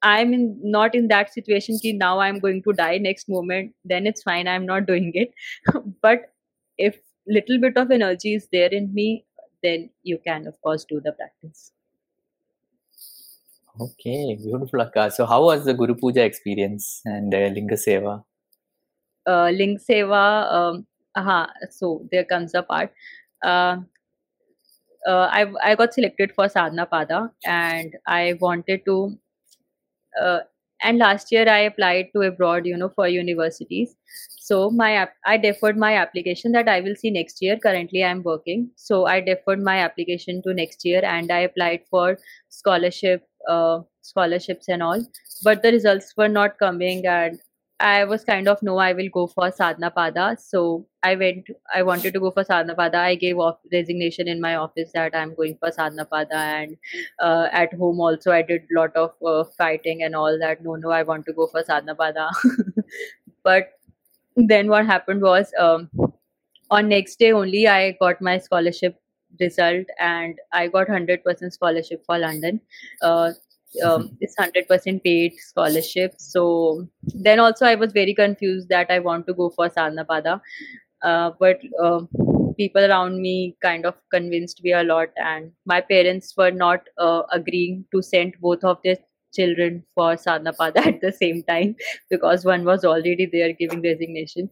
[0.02, 0.42] i'm in
[0.76, 4.48] not in that situation ki now i'm going to die next moment then it's fine.
[4.48, 5.30] I'm not doing it.
[6.02, 6.26] But
[6.78, 9.24] if little bit of energy is there in me,
[9.62, 11.72] then you can, of course, do the practice.
[13.78, 15.10] Okay, beautiful, Akka.
[15.10, 18.24] So, how was the Guru Puja experience and uh, Linga Seva?
[19.26, 22.92] Uh, Ling Seva, um, uh so there comes a part.
[23.42, 23.78] Uh,
[25.06, 29.18] uh, I I got selected for Sadhana Pada and I wanted to
[30.20, 30.40] uh,
[30.82, 33.96] and last year i applied to abroad you know for universities.
[34.38, 37.58] So my i deferred my application that i will see next year.
[37.58, 38.70] Currently i'm working.
[38.76, 42.18] So i deferred my application to next year and i applied for
[42.48, 45.04] scholarship uh, scholarships and all.
[45.42, 47.38] But the results were not coming and
[47.78, 50.40] I was kind of no, I will go for sadhana pada.
[50.40, 51.48] So I went.
[51.74, 52.94] I wanted to go for sadhana pada.
[52.94, 56.76] I gave off resignation in my office that I'm going for sadhana pada, and
[57.20, 60.62] uh, at home also I did lot of uh, fighting and all that.
[60.64, 62.30] No, no, I want to go for sadhana pada.
[63.42, 63.72] but
[64.36, 65.90] then what happened was um,
[66.70, 68.98] on next day only I got my scholarship
[69.38, 72.60] result and I got hundred percent scholarship for London.
[73.02, 73.32] Uh,
[73.84, 76.14] um, it's 100% paid scholarship.
[76.18, 80.40] So then also i was very confused that i want to go for sadhana pada
[81.02, 82.00] uh, but uh,
[82.56, 87.22] people around me kind of convinced me a lot and my parents were not uh,
[87.32, 88.96] agreeing to send both of their
[89.38, 91.74] children for sadhana pada at the same time
[92.10, 94.50] because one was already there giving resignation.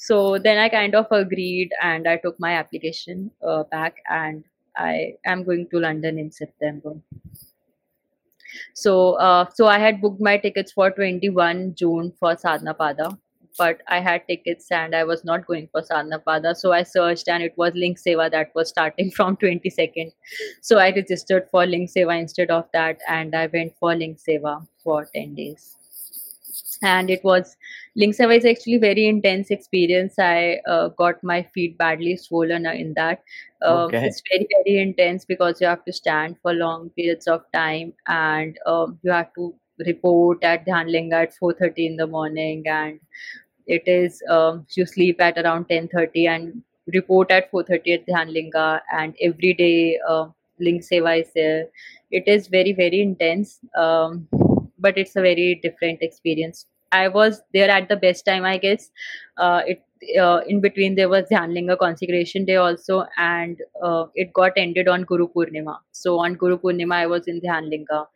[0.00, 4.44] So then i kind of agreed and i took my application uh, back and
[4.76, 6.92] i am going to london in september
[8.74, 13.18] so, uh, so I had booked my tickets for 21 June for Sadhana Pada.
[13.58, 17.42] but I had tickets and I was not going for Sadhana So I searched and
[17.42, 20.12] it was Link Seva that was starting from 22nd.
[20.62, 24.66] So I registered for Link Seva instead of that and I went for Link Seva
[24.84, 25.77] for 10 days.
[26.82, 27.56] And it was
[27.96, 30.18] Link Seva is actually very intense experience.
[30.18, 33.22] I uh, got my feet badly swollen in that.
[33.62, 34.06] Uh, okay.
[34.06, 38.56] It's very very intense because you have to stand for long periods of time and
[38.66, 39.54] uh, you have to
[39.86, 43.00] report at Dhyanlinga at 4:30 in the morning and
[43.66, 46.62] it is um, you sleep at around 10:30 and
[46.94, 50.26] report at 4:30 at Dhyanlinga and every day uh,
[50.58, 51.66] link seva is there
[52.10, 54.26] it is very very intense um,
[54.78, 56.66] but it's a very different experience.
[56.92, 58.90] I was there at the best time i guess.
[59.36, 59.82] Uh, it
[60.20, 65.02] uh, in between there was Dhyanlinga consecration day also and uh, it got ended on
[65.02, 65.78] Guru Purnima.
[65.92, 68.06] So on Guru Purnima I was in Dhyanlinga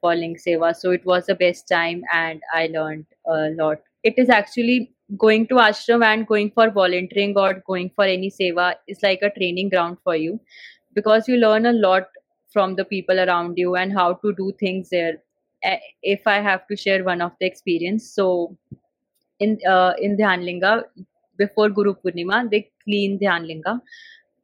[0.00, 0.76] for Link Seva.
[0.76, 3.78] So it was the best time and I learned a lot.
[4.02, 8.74] It is actually going to ashram and going for volunteering or going for any seva
[8.88, 10.40] is like a training ground for you
[10.94, 12.04] because you learn a lot
[12.52, 15.18] from the people around you and how to do things there
[16.02, 18.56] if i have to share one of the experience so
[19.40, 20.72] in uh, in dhyanlinga
[21.36, 23.80] before guru purnima they clean dhyanlinga.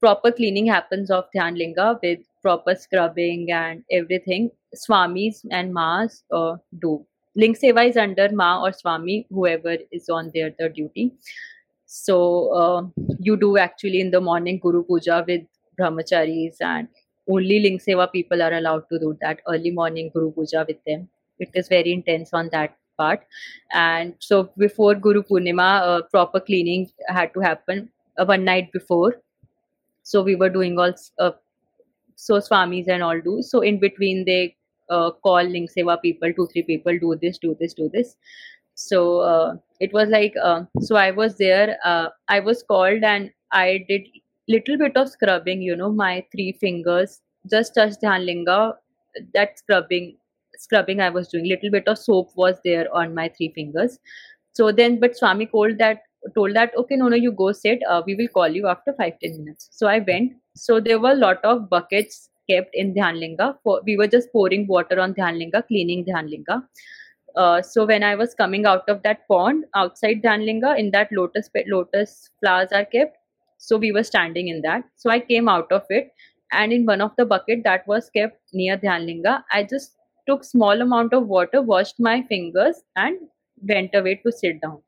[0.00, 4.50] Proper cleaning happens of dhyanlinga with proper scrubbing and everything.
[4.74, 7.04] Swamis and Maas uh, do.
[7.34, 11.12] Link Seva is under Ma or Swami, whoever is on their the duty.
[11.86, 12.16] So
[12.52, 12.82] uh,
[13.18, 15.42] you do actually in the morning Guru Puja with
[15.80, 16.88] brahmacharis and
[17.28, 21.08] only Link Seva people are allowed to do that early morning Guru Puja with them.
[21.38, 23.24] It is very intense on that part.
[23.72, 29.20] And so before Guru Purnima, uh, proper cleaning had to happen uh, one night before.
[30.02, 31.32] So we were doing all uh,
[32.16, 33.42] so swamis and all do.
[33.42, 34.56] So in between they
[34.90, 38.16] uh, call link seva people two three people do this do this do this
[38.74, 43.30] so uh, it was like uh, so i was there uh, i was called and
[43.52, 44.06] i did
[44.48, 47.20] little bit of scrubbing you know my three fingers
[47.50, 48.58] just touched dhyanlinga
[49.34, 50.16] that scrubbing
[50.56, 53.98] scrubbing i was doing little bit of soap was there on my three fingers
[54.52, 56.02] so then but swami told that
[56.34, 59.20] told that okay no no you go sit uh, we will call you after 5
[59.22, 63.56] 10 minutes so i went so there were a lot of buckets kept in Dhyanlinga.
[63.62, 66.62] For, we were just pouring water on Dhyanlinga, cleaning Dhyanlinga.
[67.36, 71.48] Uh, so when I was coming out of that pond outside Dhyanlinga, in that lotus
[71.66, 73.17] lotus flowers are kept.
[73.58, 74.84] So we were standing in that.
[74.96, 76.10] So I came out of it,
[76.52, 79.96] and in one of the bucket that was kept near Dhyanlinga, I just
[80.26, 83.18] took small amount of water, washed my fingers, and
[83.62, 84.82] went away to sit down.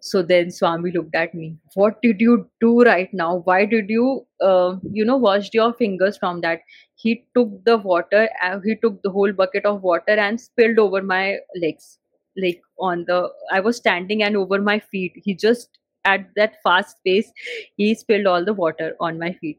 [0.00, 1.56] So then Swami looked at me.
[1.74, 3.36] What did you do right now?
[3.44, 6.60] Why did you, uh, you know, washed your fingers from that?
[6.94, 11.00] He took the water, uh, he took the whole bucket of water and spilled over
[11.02, 11.98] my legs.
[12.36, 15.12] Like on the, I was standing and over my feet.
[15.16, 15.70] He just,
[16.04, 17.30] at that fast pace,
[17.76, 19.58] he spilled all the water on my feet.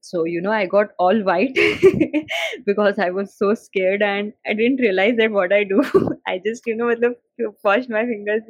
[0.00, 1.54] So, you know, I got all white
[2.66, 5.82] because I was so scared and I didn't realize that what I do.
[6.26, 6.94] I just, you know,
[7.64, 8.42] washed my fingers.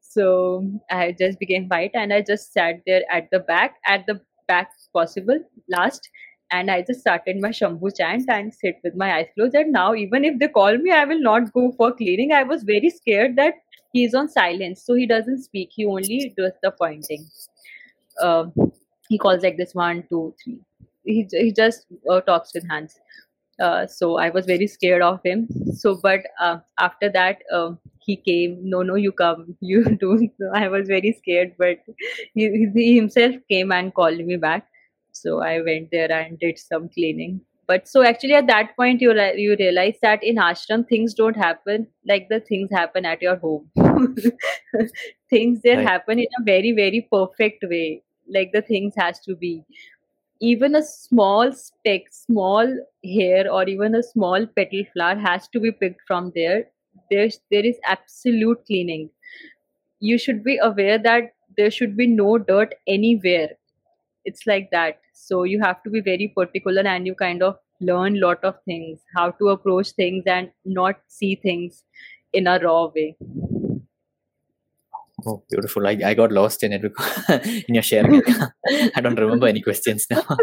[0.00, 4.20] So I just became white and I just sat there at the back, at the
[4.48, 5.38] back possible,
[5.68, 6.08] last.
[6.50, 9.54] And I just started my Shambhu chant and sit with my eyes closed.
[9.54, 12.32] And now, even if they call me, I will not go for cleaning.
[12.32, 13.54] I was very scared that
[13.94, 14.82] he is on silence.
[14.84, 17.26] So he doesn't speak, he only does the pointing.
[18.20, 18.46] Uh,
[19.08, 20.60] he calls like this one, two, three.
[21.04, 22.98] He, he just uh, talks with hands.
[23.60, 25.48] Uh, so I was very scared of him.
[25.74, 30.68] So, but uh, after that, uh, he came no no you come you do i
[30.68, 31.78] was very scared but
[32.34, 34.66] he, he himself came and called me back
[35.12, 39.12] so i went there and did some cleaning but so actually at that point you
[39.36, 43.70] you realize that in ashram things don't happen like the things happen at your home.
[45.30, 45.88] Things there right.
[45.88, 49.64] happen in a very very perfect way like the things has to be.
[50.40, 55.72] Even a small speck small hair or even a small petal flower has to be
[55.72, 56.64] picked from there.
[57.10, 59.10] There's there is absolute cleaning.
[60.00, 63.50] You should be aware that there should be no dirt anywhere
[64.24, 68.20] it's like that so you have to be very particular and you kind of learn
[68.20, 71.82] lot of things how to approach things and not see things
[72.32, 73.16] in a raw way
[75.26, 75.86] Oh, beautiful.
[75.86, 76.84] I, I got lost in it
[77.68, 78.20] in your sharing.
[78.94, 80.22] I don't remember any questions now.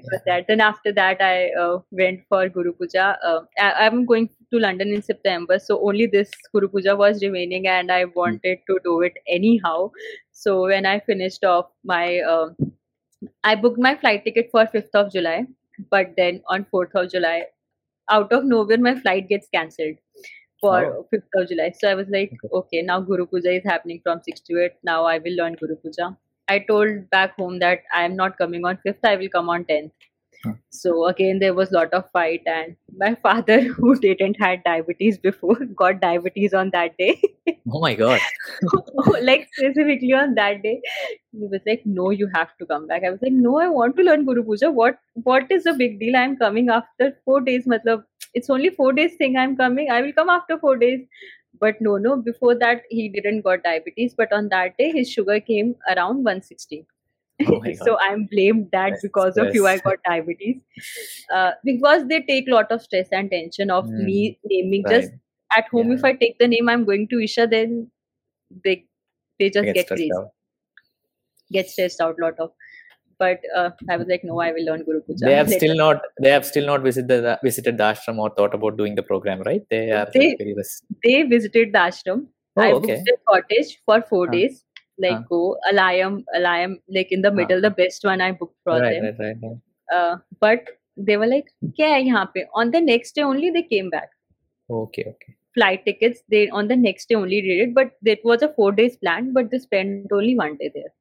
[0.00, 0.46] for that.
[0.48, 3.18] Then after that, I uh, went for Guru Puja.
[3.24, 7.66] Uh, I, am going to London in September, so only this Guru Puja was remaining,
[7.68, 9.90] and I wanted to do it anyhow.
[10.32, 12.50] So when I finished off my, uh,
[13.44, 15.46] I booked my flight ticket for 5th of July,
[15.90, 17.44] but then on 4th of July,
[18.10, 19.96] out of nowhere, my flight gets cancelled.
[20.60, 21.06] for Oh.
[21.12, 21.72] 5th of July.
[21.78, 22.48] So I was like, Okay.
[22.58, 24.72] okay, now Guru Puja is happening from 6 to 8.
[24.84, 26.16] Now I will learn Guru Puja.
[26.52, 29.64] I told back home that I am not coming on 5th, I will come on
[29.64, 29.90] 10th.
[30.44, 30.52] Huh.
[30.70, 35.54] So again, there was lot of fight, and my father, who didn't had diabetes before,
[35.82, 37.20] got diabetes on that day.
[37.72, 38.20] Oh my god.
[38.74, 40.80] Oh, like specifically on that day,
[41.32, 43.96] he was like, "No, you have to come back." I was like, "No, I want
[44.00, 44.70] to learn Guru Puja.
[44.80, 44.98] What
[45.30, 46.18] What is the big deal?
[46.22, 47.70] I'm coming after four days.
[47.74, 48.04] Matlab,
[48.40, 49.38] it's only four days thing.
[49.44, 49.90] I'm coming.
[49.98, 51.06] I will come after four days."
[51.60, 52.16] But no, no.
[52.16, 54.14] Before that, he didn't got diabetes.
[54.14, 56.86] But on that day, his sugar came around 160.
[57.46, 60.56] Oh so I'm blamed that Stress, because of you I got diabetes.
[61.32, 65.00] Uh, because they take lot of stress and tension of Mm, me naming Right.
[65.00, 65.12] just
[65.56, 67.90] at home if I take the name I'm going to Isha then
[68.64, 68.84] they
[69.38, 70.30] they just get, stressed crazy out.
[71.52, 72.50] get stressed out lot of
[73.22, 75.26] but uh, I was like, no, I will learn Guru Puja.
[75.26, 75.58] They have later.
[75.60, 76.02] still not.
[76.20, 79.42] They have still not visited the visited the ashram or thought about doing the program,
[79.48, 79.62] right?
[79.70, 80.54] They are they, like very
[81.06, 82.26] they visited the ashram.
[82.56, 82.94] Oh, I okay.
[82.94, 84.32] booked the cottage for four huh.
[84.36, 84.64] days.
[84.98, 85.22] Like huh.
[85.28, 87.68] go Alayam, Alayam, like in the middle, huh.
[87.68, 89.04] the best one I booked for right, them.
[89.04, 89.98] Right, right, right.
[89.98, 90.16] Uh,
[90.46, 92.48] but they were like, "Kya hai?
[92.62, 94.10] On the next day only they came back.
[94.82, 98.44] Okay, okay flight tickets they on the next day only did it but it was
[98.44, 100.92] a four days plan but they spent only one day there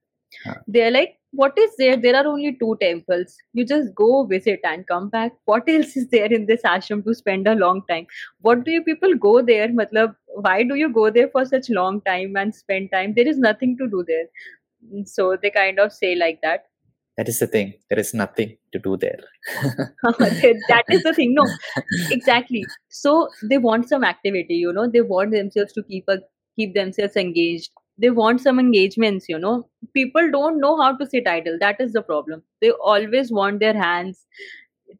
[0.67, 1.95] they're like what is there?
[1.97, 3.37] There are only two temples.
[3.53, 5.31] You just go visit and come back.
[5.45, 8.07] What else is there in this ashram to spend a long time?
[8.41, 9.69] What do you people go there?
[9.69, 13.13] Matlab why do you go there for such long time and spend time?
[13.15, 14.25] There is nothing to do there.
[14.93, 16.65] Mm, so they kind of say like that.
[17.17, 17.73] That is the thing.
[17.89, 19.19] There is nothing to do there.
[20.03, 21.33] that is the thing.
[21.33, 21.45] No
[22.09, 22.65] exactly.
[22.89, 24.89] So they want some activity you know.
[24.89, 26.19] They want themselves to keep a
[26.57, 27.71] keep themselves engaged
[28.01, 29.67] they want some engagements you know.
[29.93, 32.43] People don't know how to sit idle that is the problem.
[32.61, 34.25] They always want their hands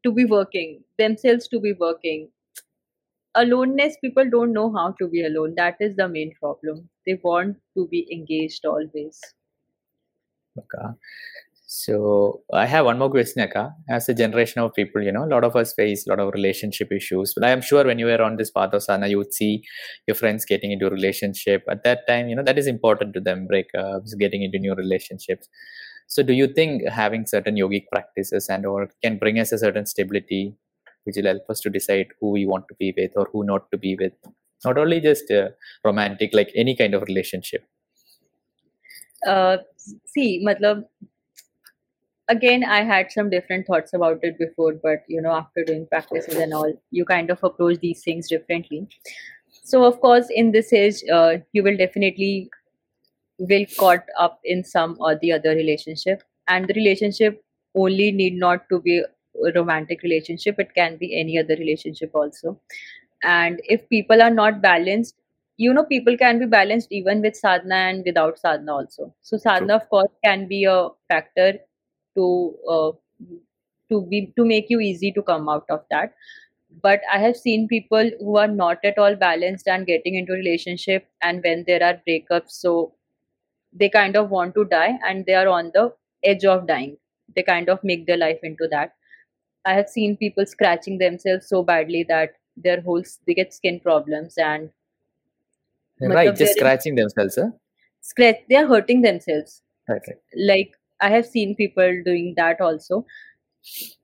[0.04, 2.30] to be working themselves to be working.
[3.36, 5.56] Aloneness people don't know how to be alone.
[5.56, 6.90] That is the main problem.
[7.06, 9.20] They want to be engaged always.
[10.58, 10.96] Okay.
[11.74, 13.74] So I have one more question, Akka.
[13.90, 16.34] As a generation of people, you know, a lot of us face a lot of
[16.34, 17.34] relationship issues.
[17.34, 19.64] But I am sure when you were on this path of sadhana, you would see
[20.06, 21.64] your friends getting into relationship.
[21.70, 25.48] At that time, you know, that is important to them, breakups, getting into new relationships.
[26.08, 29.86] So do you think having certain yogic practices and or can bring us a certain
[29.86, 30.54] stability,
[31.06, 33.72] which will help us to decide who we want to be with or who not
[33.72, 34.12] to be with?
[34.66, 35.52] Not only just uh,
[35.86, 37.64] romantic, like any kind of relationship.
[39.28, 39.58] uh,
[40.06, 40.84] see matlab
[42.34, 46.36] again i had some different thoughts about it before but you know after doing practices
[46.46, 48.88] and all you kind of approach these things differently.
[49.64, 52.50] So of course in this age uh, you will definitely
[53.38, 56.24] will caught up in some or the other relationship.
[56.48, 57.44] And the relationship
[57.76, 60.60] only need not to be a romantic relationship.
[60.60, 62.60] It can be any other relationship also.
[63.24, 65.16] And if people are not balanced
[65.58, 69.14] you know people can be balanced even with sadhana and without sadhana also.
[69.22, 71.60] So sadhana of course can be a factor
[72.16, 72.92] to uh,
[73.90, 76.14] to be to make you easy to come out of that
[76.84, 81.08] but i have seen people who are not at all balanced and getting into relationship
[81.22, 82.76] and when there are breakups so
[83.74, 85.86] they kind of want to die and they are on the
[86.24, 86.96] edge of dying
[87.36, 88.94] they kind of make their life into that
[89.66, 94.38] i have seen people scratching themselves so badly that their whole they get skin problems
[94.38, 94.70] and
[96.00, 97.52] Right, just is- scratching themselves, huh?
[98.02, 100.02] scratch they are hurting themselves right.
[100.36, 100.72] like
[101.03, 103.05] i have seen people doing that also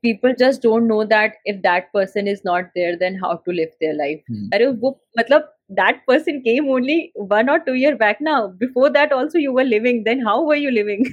[0.02, 3.74] people just don't know that if that person is not there then how to live
[3.80, 4.48] their life Hmm.
[4.54, 5.48] अरे वो मतलब
[5.78, 6.96] that person came only
[7.34, 10.58] one or two year back now before that also you were living then how were
[10.62, 11.06] you living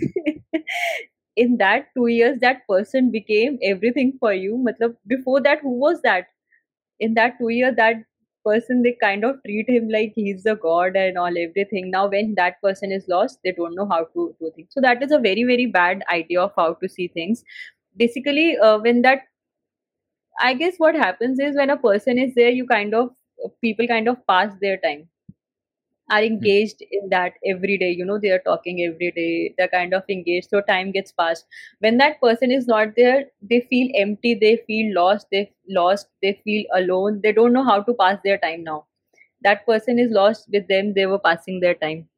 [1.43, 6.01] in that two years that person became everything for you मतलब before that who was
[6.07, 6.27] that
[6.99, 8.03] in that two year that
[8.44, 11.90] person they kind of treat him like he's a god and all everything.
[11.90, 14.68] Now when that person is lost they don't know how to do things.
[14.70, 17.44] So that is a very very bad idea of how to see things.
[17.96, 19.22] Basically uh, when that
[20.48, 23.10] i guess what happens is when a person is there you kind of
[23.60, 25.08] people kind of pass their time
[26.10, 29.94] are engaged in that every day you know they are talking every day they're kind
[29.94, 31.46] of engaged so time gets passed.
[31.80, 36.40] When that person is not there they feel empty they feel lost they lost they
[36.44, 38.86] feel alone they don't know how to pass their time now.
[39.42, 42.08] That person is lost with them they were passing their time.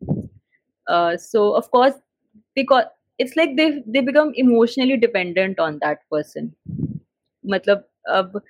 [0.88, 1.94] Uh, so of course
[2.54, 2.84] because
[3.18, 6.54] it's like they they become emotionally dependent on that person.
[7.46, 8.42] Matlab ab,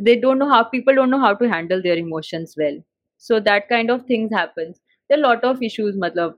[0.00, 2.78] they don't know how people don't know how to handle their emotions well
[3.28, 4.80] so that kind of things happens.
[5.08, 6.34] There are a lot of issues matlab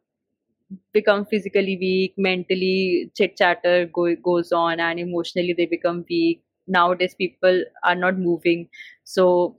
[0.92, 6.42] become physically weak mentally chit chatter go, goes on and emotionally they become weak.
[6.66, 8.68] Nowadays people are not moving.
[9.04, 9.56] So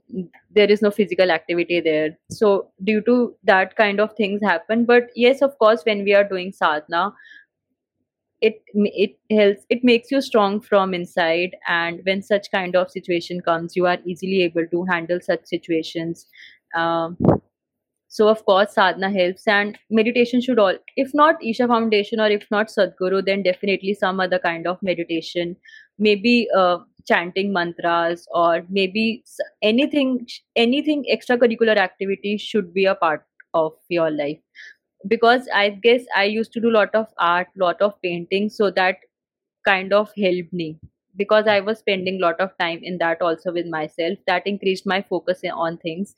[0.54, 2.18] there is no physical activity there.
[2.30, 4.84] So due to that kind of things happen.
[4.84, 7.12] But yes of course when we are doing sadhana
[8.40, 11.56] it it helps it makes you strong from inside.
[11.68, 16.26] And when such kind of situation comes you are easily able to handle such situations
[16.74, 17.16] um,
[18.08, 22.46] so of course sadhana helps and meditation should all if not isha foundation or if
[22.50, 25.56] not sadhguru then definitely some other kind of meditation.
[25.98, 29.24] Maybe uh, chanting mantras or maybe
[29.62, 34.38] anything anything extracurricular activity should be a part of your life.
[35.08, 38.48] Because i guess i used to do a lot of art a lot of painting
[38.48, 38.96] so that
[39.66, 40.78] kind of helped me
[41.16, 44.86] because i was spending a lot of time in that also with myself that increased
[44.86, 46.14] my focus on things.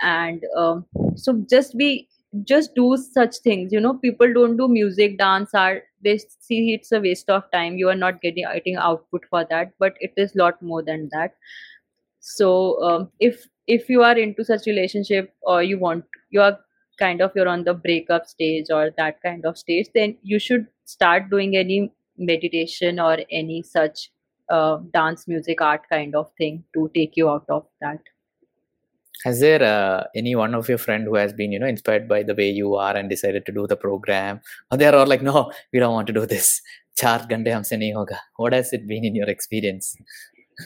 [0.00, 0.86] And um,
[1.16, 2.08] so just be
[2.44, 6.90] just do such things you know people don't do music dance art they see it's
[6.92, 7.76] a waste of time.
[7.76, 11.34] You are not getting getting output for that but it is lot more than that.
[12.20, 16.58] So um, if if you are into such relationship or you want you are
[16.98, 20.66] kind of you're on the breakup stage or that kind of stage then you should
[20.84, 24.10] start doing any meditation or any such
[24.51, 27.99] uh, dance music art kind of thing to take you out of that
[29.23, 32.23] has there uh, any one of your friend who has been you know inspired by
[32.23, 34.39] the way you are and decided to do the program
[34.71, 36.61] or they are all like no we don't want to do this
[37.01, 39.95] char gante humse nahi hoga what has it been in your experience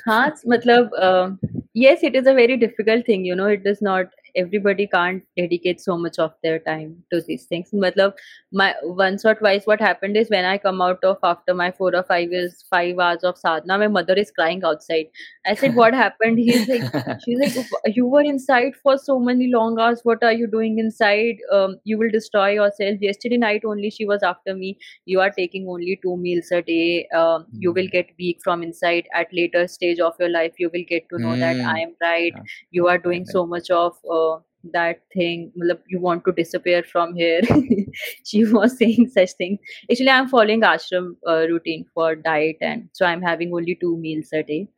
[0.08, 1.32] हाँ मतलब uh,
[1.74, 5.81] yes it is a very difficult thing you know it does not everybody can't dedicate
[5.81, 7.71] so much of their time to these things.
[7.73, 8.13] Matlab
[8.53, 11.95] my once or twice what happened is when i come out of after my four
[11.95, 15.07] or five years five hours of sadhana my mother is crying outside.
[15.47, 16.39] I said what happened?
[16.39, 16.83] He's like
[17.25, 20.01] she's like you were inside for so many long hours.
[20.05, 21.37] What are you doing inside?
[21.53, 23.01] Um, you will destroy yourself.
[23.01, 24.79] Yesterday night only she was after me.
[25.05, 27.09] You are taking only two meals a day.
[27.15, 29.09] Um, you will get weak from inside.
[29.15, 31.41] At later stage of your life you will get to know mm.
[31.41, 32.35] that i am right.
[32.71, 34.26] You are doing so much of uh,
[34.73, 35.53] that thing
[35.89, 37.41] you want to disappear from here.
[38.25, 39.59] She was saying such things.
[39.91, 44.29] Actually i'm following ashram uh, routine for diet and so i'm having only two meals
[44.33, 44.69] a day.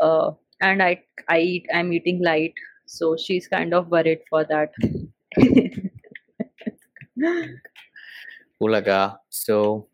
[0.00, 2.54] Uh, and i i eat i'm eating light.
[2.86, 4.72] So she's kind of worried for that.
[8.62, 9.88] Ulaga so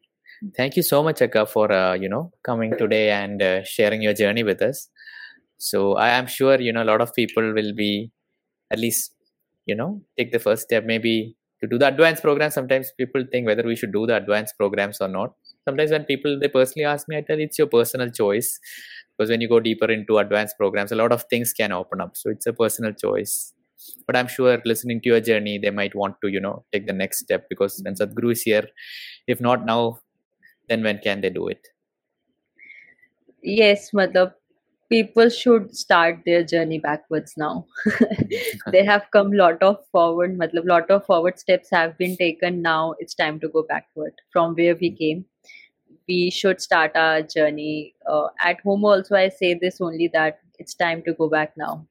[0.56, 4.14] thank you so much akka for uh, you know coming today and uh, sharing your
[4.14, 4.88] journey with us.
[5.58, 8.10] So i am sure you know a lot of people will be
[8.70, 9.14] at least
[9.66, 12.50] you know take the first step maybe to do the advanced program.
[12.50, 15.32] Sometimes people think whether we should do the advanced programs or not.
[15.66, 18.58] Sometimes when people they personally ask me i tell it's your personal choice.
[19.16, 22.16] Because when you go deeper into advanced programs a lot of things can open up.
[22.16, 23.52] So it's a personal choice.
[24.06, 26.92] But i'm sure listening to your journey they might want to you know take the
[26.92, 28.66] next step because when sadhguru is here
[29.26, 29.98] if not now
[30.68, 31.68] then when can they do it?
[33.42, 34.32] Yes matlab
[34.94, 37.66] people should start their journey backwards now.
[38.72, 42.62] They have come lot of forward matlab lot of forward steps have been taken.
[42.62, 45.24] Now it's time to go backward from where we came.
[46.08, 50.74] We should start our journey uh, at home also i say this only that it's
[50.82, 51.86] time to go back now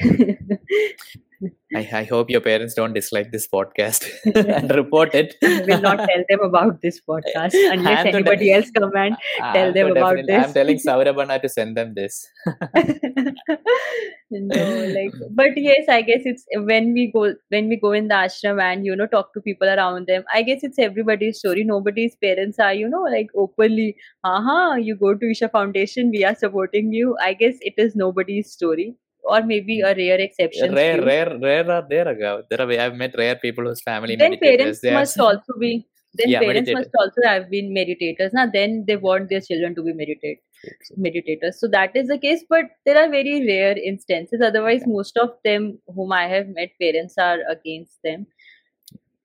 [1.74, 5.36] I, I hope your parents don't dislike this podcast and report it.
[5.42, 9.16] I will not tell them about this podcast unless anybody de- else come and
[9.54, 10.46] tell them about this.
[10.46, 12.26] I'm telling Saurabh Anna to send them this.
[14.30, 18.14] no, like, but yes, I guess it's when we go when we go in the
[18.14, 20.24] ashram and you know talk to people around them.
[20.34, 21.64] I guess it's everybody's story.
[21.64, 26.34] Nobody's parents are you know like openly, uh-huh, you go to Isha Foundation, we are
[26.34, 27.16] supporting you.
[27.20, 30.74] I guess it is nobody's story or maybe a rare exception.
[30.74, 32.08] Rare, rare, rare are there.
[32.08, 32.70] Uh, there are.
[32.70, 34.16] I've met rare people whose family.
[34.16, 35.86] Then parents must also be.
[36.14, 38.30] Then yeah, parents must also have been meditators.
[38.32, 40.40] Now, then they want their children to be meditate
[40.98, 41.54] meditators.
[41.54, 44.40] So that is the case, but there are very rare instances.
[44.44, 44.92] Otherwise, yeah.
[44.92, 48.26] most of them whom I have met, parents are against them.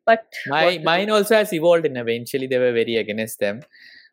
[0.06, 3.62] But my mine also has evolved in eventually they were very against them.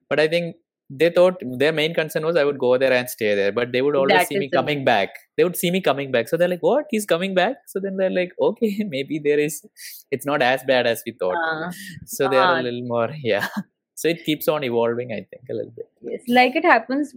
[0.08, 0.56] But I think
[0.98, 3.82] they thought their main concern was I would go there and stay there, but they
[3.82, 5.10] would always that see me coming back.
[5.36, 6.28] They would see me coming back.
[6.28, 6.86] So they're like, What?
[6.90, 7.56] He's coming back?
[7.66, 9.64] So then they're like, Okay, maybe there is,
[10.10, 11.36] it's not as bad as we thought.
[11.36, 11.70] Uh,
[12.04, 13.48] so they're uh, a little more, yeah.
[13.94, 15.86] So it keeps on evolving, I think, a little bit.
[16.02, 17.14] Yes, like it happens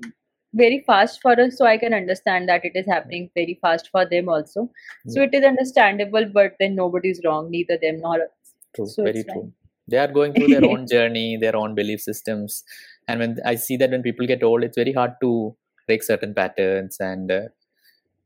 [0.53, 4.05] very fast for us, so I can understand that it is happening very fast for
[4.07, 4.69] them also.
[5.07, 5.27] So yeah.
[5.27, 8.29] it is understandable, but then nobody's wrong, neither them nor us.
[8.75, 9.41] True, so very true.
[9.41, 9.53] Fine.
[9.87, 12.63] They are going through their own journey, their own belief systems
[13.07, 15.55] and when i see that when people get old it's very hard to
[15.87, 16.97] break certain patterns.
[16.99, 17.41] And uh,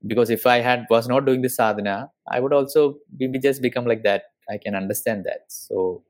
[0.08, 3.86] because if i had was not doing the sadhana i would also maybe just become
[3.86, 4.24] like that.
[4.50, 5.46] I can understand that.
[5.48, 6.04] So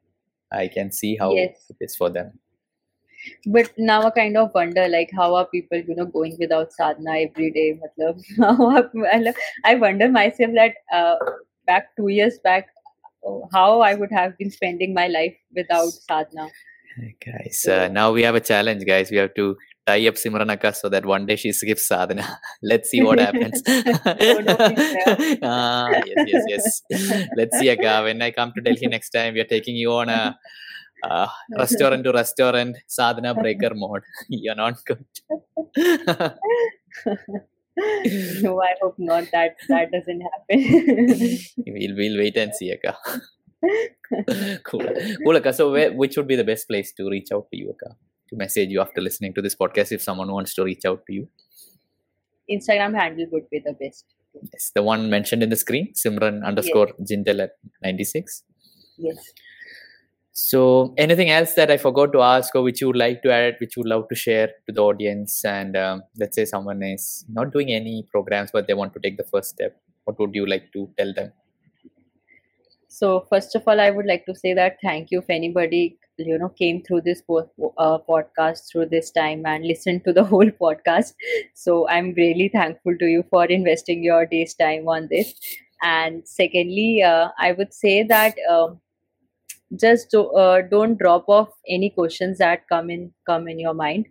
[0.52, 1.66] i can see how yes.
[1.70, 2.40] it is for them.
[3.46, 7.18] But now I kind of wonder like how are people you know going without sadhana
[7.20, 7.78] every day?
[7.82, 9.34] Matlab, how
[9.66, 11.16] I wonder myself that uh,
[11.66, 12.70] back two years back
[13.28, 16.50] uh, how I would have been spending my life without sadhana
[17.26, 19.12] guys uh, now we have a challenge guys.
[19.12, 19.56] We have to
[19.86, 22.40] tie up Simran Akka so that one day she skips sadhana.
[22.62, 23.62] Let's see what happens.
[25.42, 27.28] Ah, yes yes yes.
[27.36, 28.04] Let's see Akka.
[28.04, 30.38] when i come to delhi next time we are taking you on a
[31.10, 31.28] uh,
[31.58, 34.04] restaurant to restaurant sadhana breaker mode.
[34.28, 35.06] You're not good.
[38.44, 39.26] No I hope not.
[39.32, 40.58] That that doesn't happen.
[41.66, 42.98] We'll, we'll wait and see Akka.
[44.64, 44.86] cool.
[45.24, 45.54] Cool Akka.
[45.54, 47.96] so where, which would be the best place to reach out to you Akka?
[48.30, 51.14] to message you after listening to this podcast if someone wants to reach out to
[51.14, 51.28] you?
[52.50, 54.06] Instagram handle would be the best.
[54.54, 57.52] Yes the one mentioned in the screen simran underscore jindal at
[57.84, 58.44] 96
[58.98, 59.18] yes.
[60.32, 63.56] So anything else that i forgot to ask or which you would like to add
[63.60, 65.44] which you would love to share to the audience?
[65.44, 69.18] And um, let's say someone is not doing any programs but they want to take
[69.18, 69.76] the first step.
[70.06, 71.34] What would you like to tell them
[73.00, 76.38] So first of all, I would like to say that thank you if anybody you
[76.38, 80.52] know came through this po- uh, podcast through this time and listened to the whole
[80.64, 81.14] podcast.
[81.54, 85.34] So I'm really thankful to you for investing your day's time on this.
[85.82, 88.80] And secondly, uh, I would say that um
[89.80, 94.08] just uh, don't drop off any questions that come in come in your mind.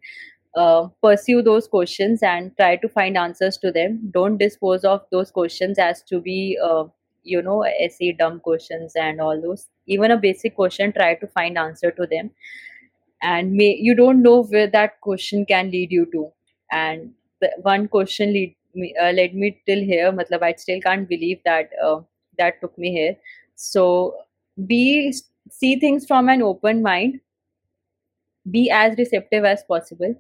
[0.56, 4.10] Uh, pursue those questions and try to find answers to them.
[4.12, 6.84] Don't dispose of those questions as to be uh,
[7.24, 9.66] you know essay dumb questions and all those.
[9.86, 12.30] Even a basic question try to find answer to them.
[13.22, 16.30] And may you don't know where that question can lead you to.
[16.70, 20.12] And the one question lead me uh, led me till here.
[20.12, 22.00] Matlab i still can't believe that uh,
[22.38, 23.16] that took me here.
[23.54, 24.14] So
[24.66, 25.12] be
[25.50, 27.20] see things from an open mind.
[28.50, 30.14] Be as receptive as possible.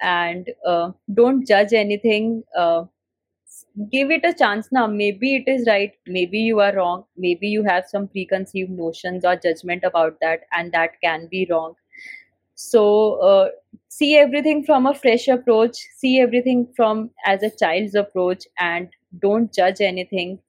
[0.00, 2.84] And uh, don't judge anything uh,
[3.90, 4.86] give it a chance now.
[4.86, 5.92] Maybe it is right.
[6.06, 7.04] Maybe you are wrong.
[7.16, 11.74] Maybe you have some preconceived notions or judgment about that and that can be wrong.
[12.54, 13.48] So uh,
[13.88, 15.76] see everything from a fresh approach.
[15.96, 18.88] See everything from as a child's approach and
[19.20, 20.40] don't judge anything.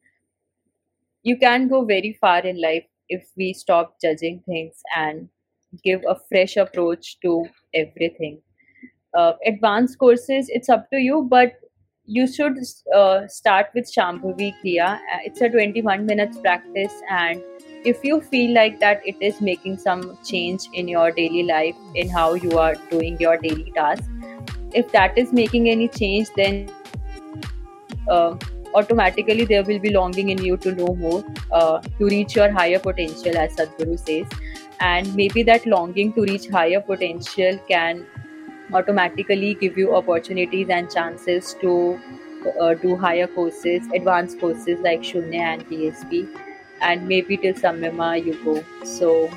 [1.23, 5.29] You can go very far in life if we stop judging things and
[5.83, 8.41] give a fresh approach to everything.
[9.13, 11.53] Uh, advanced courses it's up to you but
[12.15, 12.57] you should
[12.95, 14.95] uh, start with Shambhavi Kriya.
[14.95, 17.43] Uh, It's a 21 minutes practice, and
[17.85, 22.09] if you feel like that it is making some change in your daily life, in
[22.09, 24.07] how you are doing your daily tasks,
[24.73, 26.71] if that is making any change, then
[28.09, 28.35] uh,
[28.73, 32.79] automatically there will be longing in you to know more, uh, to reach your higher
[32.79, 34.27] potential, as Sadhguru says.
[34.79, 38.07] And maybe that longing to reach higher potential can
[38.73, 41.99] automatically give you opportunities and chances to
[42.61, 46.27] uh, do higher courses, advanced courses like Shunya and BSP,
[46.81, 48.63] and maybe till Samyama you go.
[48.85, 49.29] So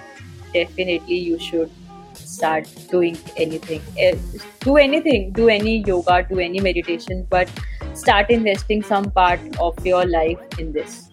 [0.54, 1.70] definitely you should
[2.14, 3.82] start doing anything.
[3.98, 4.16] Eh,
[4.60, 7.50] Do anything, do any yoga, do any meditation, but
[7.94, 11.10] start investing some part of your life in this.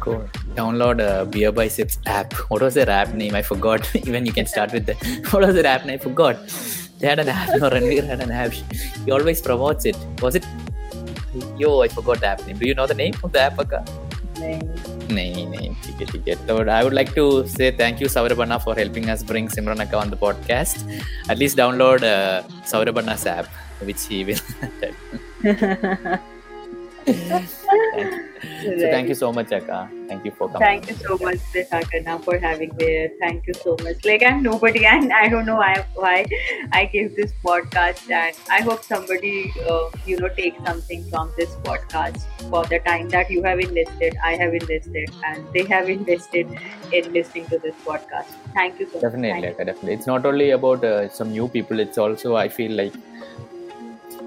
[0.00, 0.28] Cool.
[0.54, 2.32] Download a BeerBiceps app.
[2.50, 3.34] What was their app name?
[3.34, 3.94] I forgot.
[4.06, 4.94] Even you can start with the.
[5.30, 5.94] What was their app name?
[5.94, 6.36] I forgot.
[6.98, 8.04] They had an Ranveer.
[9.04, 9.96] He always promotes it.
[10.20, 10.46] Was it?
[11.56, 12.58] Yo, I forgot the app name.
[12.58, 13.58] Do you know the name of the app,
[14.38, 14.72] Name.
[15.08, 15.76] Name, name.
[15.82, 19.80] Ticket, I would like to say thank you, Saurabh Anna, for helping us bring Simran
[19.80, 20.84] Akka on the podcast.
[21.28, 22.42] At least download uh,
[23.26, 23.46] app,
[23.82, 24.38] which he will.
[27.04, 28.24] thank you.
[28.42, 29.90] So thank you so much, Akka.
[30.08, 30.82] Thank you for coming.
[30.82, 31.40] Thank you so much,
[31.70, 33.08] Karna, for having me.
[33.20, 34.04] Thank you so much.
[34.04, 36.26] Like I'm nobody, and I don't know why, why
[36.72, 41.54] I gave this podcast, and I hope somebody, uh, you know, takes something from this
[41.68, 46.46] podcast for the time that you have invested, I have invested, and they have invested
[46.92, 48.26] in listening to this podcast.
[48.54, 49.02] Thank you so much.
[49.02, 49.94] Definitely, Thank Akka, definitely.
[49.94, 51.80] It's not only about uh, some new people.
[51.80, 52.94] It's also I feel like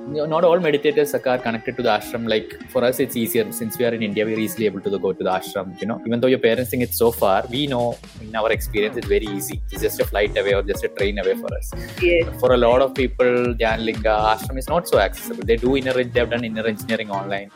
[0.08, 2.28] not all meditators are connected to the ashram.
[2.28, 4.26] Like for us, it's easier since we are in India.
[4.26, 5.80] We're easily able to go to the ashram.
[5.80, 8.98] You know, even though your parents think it's so far, we know in our experience
[8.98, 9.62] it's very easy.
[9.72, 11.72] It's just a flight away or just a train away for us.
[12.02, 12.28] Yes.
[12.40, 15.44] For a lot of people, Dhyanalinga ashram is not so accessible.
[15.46, 17.52] They do inner, they have done inner engineering online,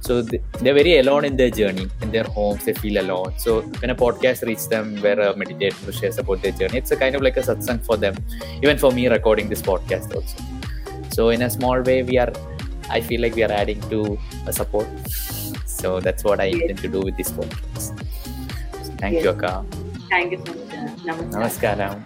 [0.00, 2.64] so they- they're very alone in their journey in their homes.
[2.64, 3.32] They feel alone.
[3.38, 6.96] So when a podcast reaches them where a meditator shares about their journey, it's a
[6.96, 8.14] kind of like a satsang for them.
[8.62, 10.53] Even for me, recording this podcast also.
[11.14, 12.32] So in a small way, we are.
[12.90, 14.88] I feel like we are adding to a support.
[15.74, 16.60] So that's what I Yes.
[16.62, 17.94] intend to do with this podcast.
[19.02, 19.24] Thank Yes.
[19.24, 19.52] you, Akka.
[20.14, 21.06] Thank you so much.
[21.08, 21.38] Namaskar.
[21.38, 21.96] Namaskaram.